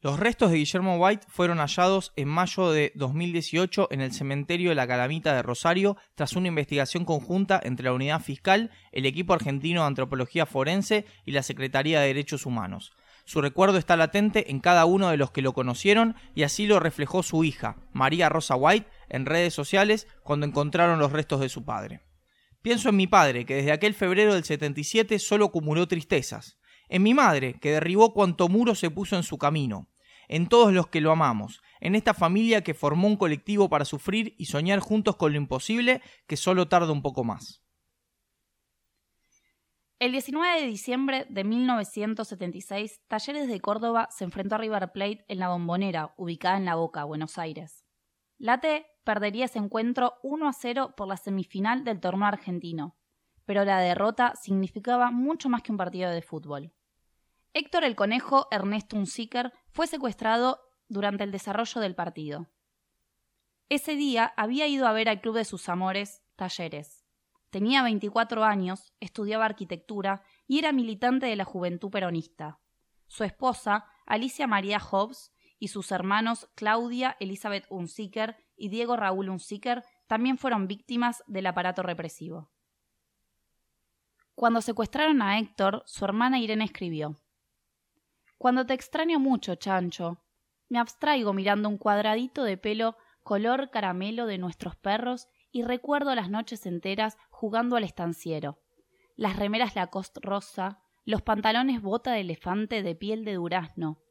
Los 0.00 0.18
restos 0.18 0.50
de 0.50 0.56
Guillermo 0.56 0.96
White 0.96 1.28
fueron 1.28 1.58
hallados 1.58 2.12
en 2.16 2.26
mayo 2.26 2.72
de 2.72 2.90
2018 2.96 3.86
en 3.92 4.00
el 4.00 4.12
cementerio 4.12 4.70
de 4.70 4.74
la 4.74 4.88
Calamita 4.88 5.32
de 5.32 5.42
Rosario 5.42 5.96
tras 6.16 6.32
una 6.32 6.48
investigación 6.48 7.04
conjunta 7.04 7.60
entre 7.62 7.84
la 7.84 7.92
Unidad 7.92 8.20
Fiscal, 8.20 8.72
el 8.90 9.06
equipo 9.06 9.32
argentino 9.32 9.82
de 9.82 9.86
antropología 9.86 10.44
forense 10.44 11.06
y 11.24 11.30
la 11.30 11.44
Secretaría 11.44 12.00
de 12.00 12.08
Derechos 12.08 12.46
Humanos. 12.46 12.92
Su 13.24 13.40
recuerdo 13.40 13.78
está 13.78 13.96
latente 13.96 14.50
en 14.50 14.58
cada 14.58 14.86
uno 14.86 15.10
de 15.10 15.16
los 15.16 15.30
que 15.30 15.40
lo 15.40 15.52
conocieron 15.52 16.16
y 16.34 16.42
así 16.42 16.66
lo 16.66 16.80
reflejó 16.80 17.22
su 17.22 17.44
hija, 17.44 17.76
María 17.92 18.28
Rosa 18.28 18.56
White, 18.56 18.88
en 19.08 19.24
redes 19.24 19.54
sociales 19.54 20.08
cuando 20.24 20.46
encontraron 20.46 20.98
los 20.98 21.12
restos 21.12 21.38
de 21.38 21.48
su 21.48 21.64
padre. 21.64 22.00
Pienso 22.66 22.88
en 22.88 22.96
mi 22.96 23.06
padre, 23.06 23.46
que 23.46 23.54
desde 23.54 23.70
aquel 23.70 23.94
febrero 23.94 24.34
del 24.34 24.42
77 24.42 25.20
solo 25.20 25.44
acumuló 25.44 25.86
tristezas. 25.86 26.58
En 26.88 27.04
mi 27.04 27.14
madre, 27.14 27.60
que 27.60 27.70
derribó 27.70 28.12
cuanto 28.12 28.48
muro 28.48 28.74
se 28.74 28.90
puso 28.90 29.14
en 29.14 29.22
su 29.22 29.38
camino. 29.38 29.88
En 30.26 30.48
todos 30.48 30.72
los 30.72 30.88
que 30.88 31.00
lo 31.00 31.12
amamos. 31.12 31.62
En 31.78 31.94
esta 31.94 32.12
familia 32.12 32.64
que 32.64 32.74
formó 32.74 33.06
un 33.06 33.18
colectivo 33.18 33.68
para 33.68 33.84
sufrir 33.84 34.34
y 34.36 34.46
soñar 34.46 34.80
juntos 34.80 35.14
con 35.14 35.30
lo 35.30 35.38
imposible, 35.38 36.02
que 36.26 36.36
solo 36.36 36.66
tarda 36.66 36.90
un 36.90 37.02
poco 37.02 37.22
más. 37.22 37.62
El 40.00 40.10
19 40.10 40.62
de 40.62 40.66
diciembre 40.66 41.26
de 41.30 41.44
1976, 41.44 43.00
Talleres 43.06 43.46
de 43.46 43.60
Córdoba 43.60 44.08
se 44.10 44.24
enfrentó 44.24 44.56
a 44.56 44.58
River 44.58 44.90
Plate 44.90 45.24
en 45.28 45.38
la 45.38 45.50
Bombonera, 45.50 46.14
ubicada 46.16 46.56
en 46.56 46.64
La 46.64 46.74
Boca, 46.74 47.04
Buenos 47.04 47.38
Aires. 47.38 47.84
La 48.38 48.60
perdería 49.06 49.44
ese 49.44 49.60
encuentro 49.60 50.18
1 50.24 50.48
a 50.48 50.52
0 50.52 50.94
por 50.96 51.06
la 51.06 51.16
semifinal 51.16 51.84
del 51.84 52.00
torneo 52.00 52.26
argentino, 52.26 52.96
pero 53.44 53.64
la 53.64 53.78
derrota 53.78 54.34
significaba 54.34 55.12
mucho 55.12 55.48
más 55.48 55.62
que 55.62 55.70
un 55.70 55.78
partido 55.78 56.10
de 56.10 56.22
fútbol. 56.22 56.72
Héctor 57.54 57.84
el 57.84 57.94
Conejo 57.94 58.48
Ernesto 58.50 58.96
Unziker 58.96 59.52
fue 59.70 59.86
secuestrado 59.86 60.60
durante 60.88 61.22
el 61.22 61.30
desarrollo 61.30 61.80
del 61.80 61.94
partido. 61.94 62.48
Ese 63.68 63.94
día 63.94 64.34
había 64.36 64.66
ido 64.66 64.88
a 64.88 64.92
ver 64.92 65.08
al 65.08 65.20
club 65.20 65.36
de 65.36 65.44
sus 65.44 65.68
amores, 65.68 66.22
Talleres. 66.34 67.06
Tenía 67.50 67.84
24 67.84 68.42
años, 68.42 68.92
estudiaba 68.98 69.44
arquitectura 69.44 70.24
y 70.48 70.58
era 70.58 70.72
militante 70.72 71.26
de 71.26 71.36
la 71.36 71.44
juventud 71.44 71.90
peronista. 71.90 72.58
Su 73.06 73.22
esposa, 73.22 73.86
Alicia 74.04 74.48
María 74.48 74.80
Hobbs, 74.80 75.32
y 75.58 75.68
sus 75.68 75.90
hermanos 75.92 76.48
Claudia 76.54 77.16
Elizabeth 77.20 77.64
Unziker 77.70 78.36
y 78.56 78.68
Diego 78.68 78.96
Raúl 78.96 79.28
Unziker 79.28 79.84
también 80.06 80.38
fueron 80.38 80.66
víctimas 80.66 81.22
del 81.26 81.46
aparato 81.46 81.82
represivo. 81.82 82.50
Cuando 84.34 84.60
secuestraron 84.60 85.22
a 85.22 85.38
Héctor, 85.38 85.82
su 85.86 86.04
hermana 86.04 86.38
Irene 86.38 86.64
escribió 86.64 87.20
Cuando 88.38 88.66
te 88.66 88.74
extraño 88.74 89.18
mucho, 89.18 89.54
Chancho, 89.54 90.22
me 90.68 90.78
abstraigo 90.78 91.32
mirando 91.32 91.68
un 91.68 91.78
cuadradito 91.78 92.44
de 92.44 92.56
pelo 92.56 92.96
color 93.22 93.70
caramelo 93.70 94.26
de 94.26 94.38
nuestros 94.38 94.76
perros 94.76 95.28
y 95.50 95.62
recuerdo 95.62 96.14
las 96.14 96.30
noches 96.30 96.66
enteras 96.66 97.16
jugando 97.30 97.76
al 97.76 97.84
estanciero, 97.84 98.58
las 99.16 99.36
remeras 99.36 99.74
Lacoste 99.74 100.20
rosa, 100.20 100.80
los 101.04 101.22
pantalones 101.22 101.80
bota 101.80 102.12
de 102.12 102.20
elefante 102.20 102.82
de 102.82 102.94
piel 102.94 103.24
de 103.24 103.34
durazno, 103.34 104.02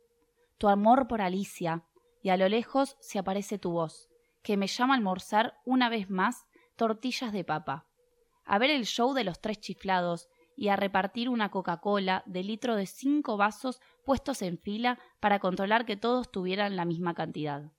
tu 0.58 0.69
amor 0.69 1.08
por 1.08 1.21
Alicia, 1.21 1.84
y 2.23 2.29
a 2.29 2.38
lo 2.38 2.49
lejos 2.49 2.97
se 2.99 3.19
aparece 3.19 3.60
tu 3.60 3.71
voz, 3.71 4.10
que 4.45 4.58
me 4.58 4.67
llama 4.67 4.93
a 4.93 4.97
almorzar 4.97 5.60
una 5.65 5.89
vez 5.89 6.10
más 6.10 6.45
tortillas 6.77 7.34
de 7.34 7.43
papa, 7.43 7.88
a 8.45 8.60
ver 8.60 8.69
el 8.69 8.86
show 8.86 9.13
de 9.13 9.23
los 9.23 9.41
tres 9.41 9.60
chiflados 9.60 10.29
y 10.55 10.69
a 10.69 10.75
repartir 10.75 11.29
una 11.29 11.49
Coca-Cola 11.49 12.21
de 12.27 12.43
litro 12.43 12.75
de 12.75 12.86
cinco 12.86 13.38
vasos 13.38 13.81
puestos 14.05 14.43
en 14.43 14.60
fila 14.60 14.99
para 15.19 15.39
controlar 15.39 15.86
que 15.86 15.97
todos 15.97 16.31
tuvieran 16.31 16.75
la 16.75 16.86
misma 16.86 17.15
cantidad. 17.15 17.71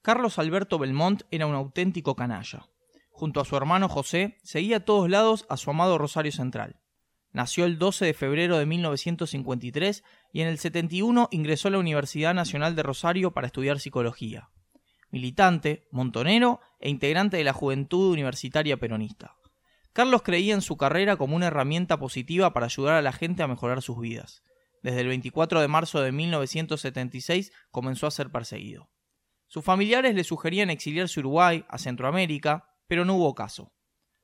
Carlos 0.00 0.38
Alberto 0.38 0.78
Belmont 0.78 1.22
era 1.30 1.46
un 1.46 1.54
auténtico 1.54 2.16
canalla. 2.16 2.66
Junto 3.10 3.40
a 3.40 3.44
su 3.44 3.54
hermano 3.54 3.88
José, 3.90 4.38
seguía 4.42 4.78
a 4.78 4.84
todos 4.84 5.10
lados 5.10 5.44
a 5.50 5.58
su 5.58 5.70
amado 5.70 5.98
Rosario 5.98 6.32
Central. 6.32 6.80
Nació 7.32 7.66
el 7.66 7.78
12 7.78 8.06
de 8.06 8.14
febrero 8.14 8.56
de 8.56 8.64
1953 8.64 10.02
y 10.32 10.40
en 10.40 10.48
el 10.48 10.58
71 10.58 11.28
ingresó 11.30 11.68
a 11.68 11.70
la 11.70 11.78
Universidad 11.78 12.32
Nacional 12.32 12.74
de 12.74 12.82
Rosario 12.82 13.32
para 13.32 13.46
estudiar 13.46 13.78
psicología. 13.78 14.48
Militante, 15.12 15.86
montonero 15.90 16.60
e 16.80 16.88
integrante 16.88 17.36
de 17.36 17.44
la 17.44 17.52
Juventud 17.52 18.12
Universitaria 18.12 18.78
Peronista. 18.78 19.36
Carlos 19.92 20.22
creía 20.22 20.54
en 20.54 20.62
su 20.62 20.78
carrera 20.78 21.16
como 21.16 21.36
una 21.36 21.48
herramienta 21.48 21.98
positiva 21.98 22.54
para 22.54 22.66
ayudar 22.66 22.94
a 22.94 23.02
la 23.02 23.12
gente 23.12 23.42
a 23.42 23.46
mejorar 23.46 23.82
sus 23.82 24.00
vidas. 24.00 24.42
Desde 24.82 25.02
el 25.02 25.08
24 25.08 25.60
de 25.60 25.68
marzo 25.68 26.00
de 26.00 26.12
1976 26.12 27.52
comenzó 27.70 28.06
a 28.06 28.10
ser 28.10 28.30
perseguido. 28.30 28.90
Sus 29.48 29.62
familiares 29.62 30.14
le 30.14 30.24
sugerían 30.24 30.70
exiliarse 30.70 31.20
Uruguay, 31.20 31.66
a 31.68 31.76
Centroamérica, 31.76 32.74
pero 32.88 33.04
no 33.04 33.14
hubo 33.16 33.34
caso. 33.34 33.74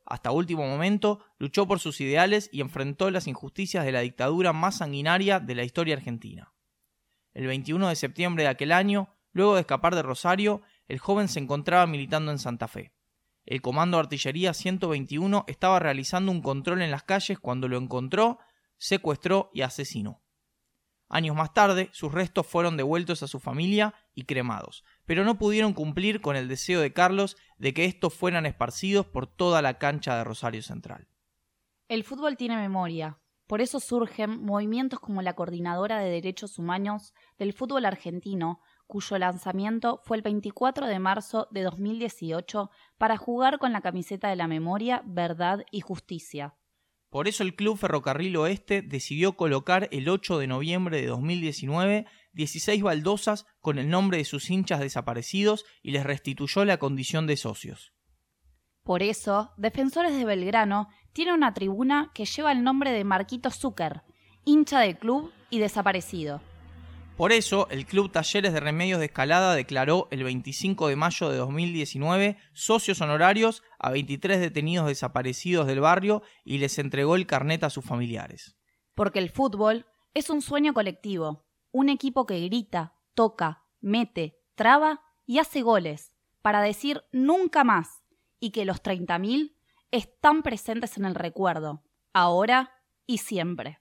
Hasta 0.07 0.31
último 0.31 0.67
momento 0.67 1.21
luchó 1.39 1.69
por 1.69 1.81
sus 1.81 2.01
ideales 2.01 2.49
y 2.51 2.63
enfrentó 2.63 3.11
las 3.11 3.27
injusticias 3.27 3.85
de 3.85 3.93
la 3.93 4.01
dictadura 4.01 4.55
más 4.55 4.79
sanguinaria 4.79 5.39
de 5.39 5.55
la 5.55 5.65
historia 5.65 5.97
argentina. 5.97 6.55
El 7.35 7.47
21 7.47 7.89
de 7.89 7.95
septiembre 7.95 8.45
de 8.45 8.49
aquel 8.49 8.73
año, 8.73 9.15
luego 9.33 9.55
de 9.55 9.61
escapar 9.61 9.95
de 9.95 10.03
Rosario, 10.03 10.63
el 10.89 10.99
joven 10.99 11.29
se 11.29 11.39
encontraba 11.39 11.87
militando 11.87 12.33
en 12.33 12.39
Santa 12.39 12.67
Fe. 12.67 12.93
El 13.45 13.63
Comando 13.63 13.97
de 13.97 14.03
Artillería 14.03 14.53
121 14.53 15.45
estaba 15.47 15.79
realizando 15.79 16.33
un 16.33 16.43
control 16.43 16.83
en 16.83 16.91
las 16.91 17.05
calles 17.05 17.39
cuando 17.39 17.69
lo 17.69 17.79
encontró, 17.79 18.39
secuestró 18.77 19.51
y 19.55 19.63
asesinó. 19.63 20.23
Años 21.11 21.35
más 21.35 21.55
tarde, 21.55 21.89
sus 21.93 22.13
restos 22.13 22.47
fueron 22.47 22.77
devueltos 22.77 23.23
a 23.23 23.29
su 23.29 23.41
familia 23.41 23.95
y 24.15 24.25
cremados, 24.25 24.85
pero 25.07 25.25
no 25.25 25.39
pudieron 25.39 25.73
cumplir 25.73 26.21
con 26.21 26.37
el 26.37 26.49
deseo 26.49 26.81
de 26.81 26.93
Carlos 26.93 27.37
de 27.57 27.73
que 27.73 27.87
estos 27.87 28.13
fueran 28.13 28.45
esparcidos 28.45 29.07
por 29.07 29.27
toda 29.27 29.63
la 29.63 29.79
cancha 29.79 30.17
de 30.17 30.25
Rosario 30.25 30.63
Central. 30.63 31.09
El 31.89 32.05
fútbol 32.05 32.37
tiene 32.37 32.57
memoria, 32.57 33.19
por 33.47 33.63
eso 33.63 33.81
surgen 33.81 34.45
movimientos 34.45 35.01
como 35.01 35.23
la 35.23 35.33
Coordinadora 35.33 35.99
de 36.01 36.11
Derechos 36.11 36.59
Humanos 36.59 37.15
del 37.39 37.55
Fútbol 37.55 37.87
Argentino, 37.87 38.61
cuyo 38.89 39.19
lanzamiento 39.19 40.01
fue 40.05 40.17
el 40.17 40.25
24 40.25 40.87
de 40.87 40.99
marzo 40.99 41.47
de 41.53 41.63
2018 41.63 42.71
para 42.97 43.17
jugar 43.17 43.59
con 43.59 43.73
la 43.73 43.83
camiseta 43.83 44.29
de 44.29 44.37
la 44.37 44.49
memoria, 44.49 45.03
verdad 45.07 45.65
y 45.71 45.81
justicia. 45.83 46.57
Por 47.11 47.29
eso 47.29 47.43
el 47.43 47.55
Club 47.55 47.79
Ferrocarril 47.79 48.37
Oeste 48.37 48.83
decidió 48.83 49.37
colocar 49.37 49.89
el 49.93 50.09
8 50.09 50.39
de 50.39 50.47
noviembre 50.47 51.01
de 51.01 51.07
2019 51.07 52.07
16 52.33 52.83
baldosas 52.83 53.47
con 53.61 53.79
el 53.79 53.89
nombre 53.89 54.19
de 54.19 54.25
sus 54.25 54.51
hinchas 54.51 54.81
desaparecidos 54.81 55.65
y 55.83 55.93
les 55.93 56.05
restituyó 56.05 56.65
la 56.65 56.79
condición 56.79 57.27
de 57.27 57.37
socios. 57.37 57.95
Por 58.85 59.03
eso, 59.03 59.53
Defensores 59.57 60.17
de 60.17 60.25
Belgrano 60.25 60.89
tiene 61.13 61.35
una 61.35 61.53
tribuna 61.53 62.11
que 62.15 62.25
lleva 62.25 62.53
el 62.53 62.63
nombre 62.63 62.91
de 62.93 63.05
Marquito 63.05 63.51
Zucker, 63.51 64.03
hincha 64.45 64.81
del 64.81 64.99
club 64.99 65.33
y 65.51 65.59
desaparecido. 65.59 66.41
Por 67.19 67.33
eso, 67.33 67.67
el 67.71 67.85
Club 67.85 68.13
Talleres 68.13 68.53
de 68.53 68.61
Remedios 68.61 69.01
de 69.01 69.07
Escalada 69.07 69.57
declaró 69.57 70.07
el 70.13 70.23
25 70.23 70.87
de 70.87 70.95
mayo 70.95 71.29
de 71.31 71.39
2019 71.39 72.39
socios 72.53 73.01
honorarios 73.01 73.65
a 73.81 73.91
23 73.91 74.39
detenidos 74.39 74.87
desaparecidos 74.87 75.67
del 75.67 75.81
barrio 75.81 76.23
y 76.45 76.59
les 76.59 76.79
entregó 76.79 77.17
el 77.17 77.27
carnet 77.27 77.65
a 77.65 77.71
sus 77.71 77.85
familiares. 77.85 78.57
Porque 78.95 79.19
el 79.19 79.31
fútbol 79.31 79.87
es 80.15 80.31
un 80.31 80.43
sueño 80.43 80.73
colectivo, 80.73 81.45
un 81.73 81.89
equipo 81.89 82.25
que 82.25 82.39
grita, 82.39 82.95
toca, 83.15 83.65
mete, 83.81 84.39
traba 84.55 85.01
y 85.27 85.41
hace 85.41 85.63
goles, 85.63 86.15
para 86.41 86.63
decir 86.63 87.03
nunca 87.11 87.65
más, 87.65 88.05
y 88.39 88.53
que 88.53 88.65
los 88.65 88.81
30.000 88.81 89.57
están 89.91 90.45
presentes 90.45 90.97
en 90.97 91.05
el 91.05 91.17
recuerdo, 91.17 91.83
ahora 92.13 92.71
y 93.07 93.19
siempre. 93.19 93.81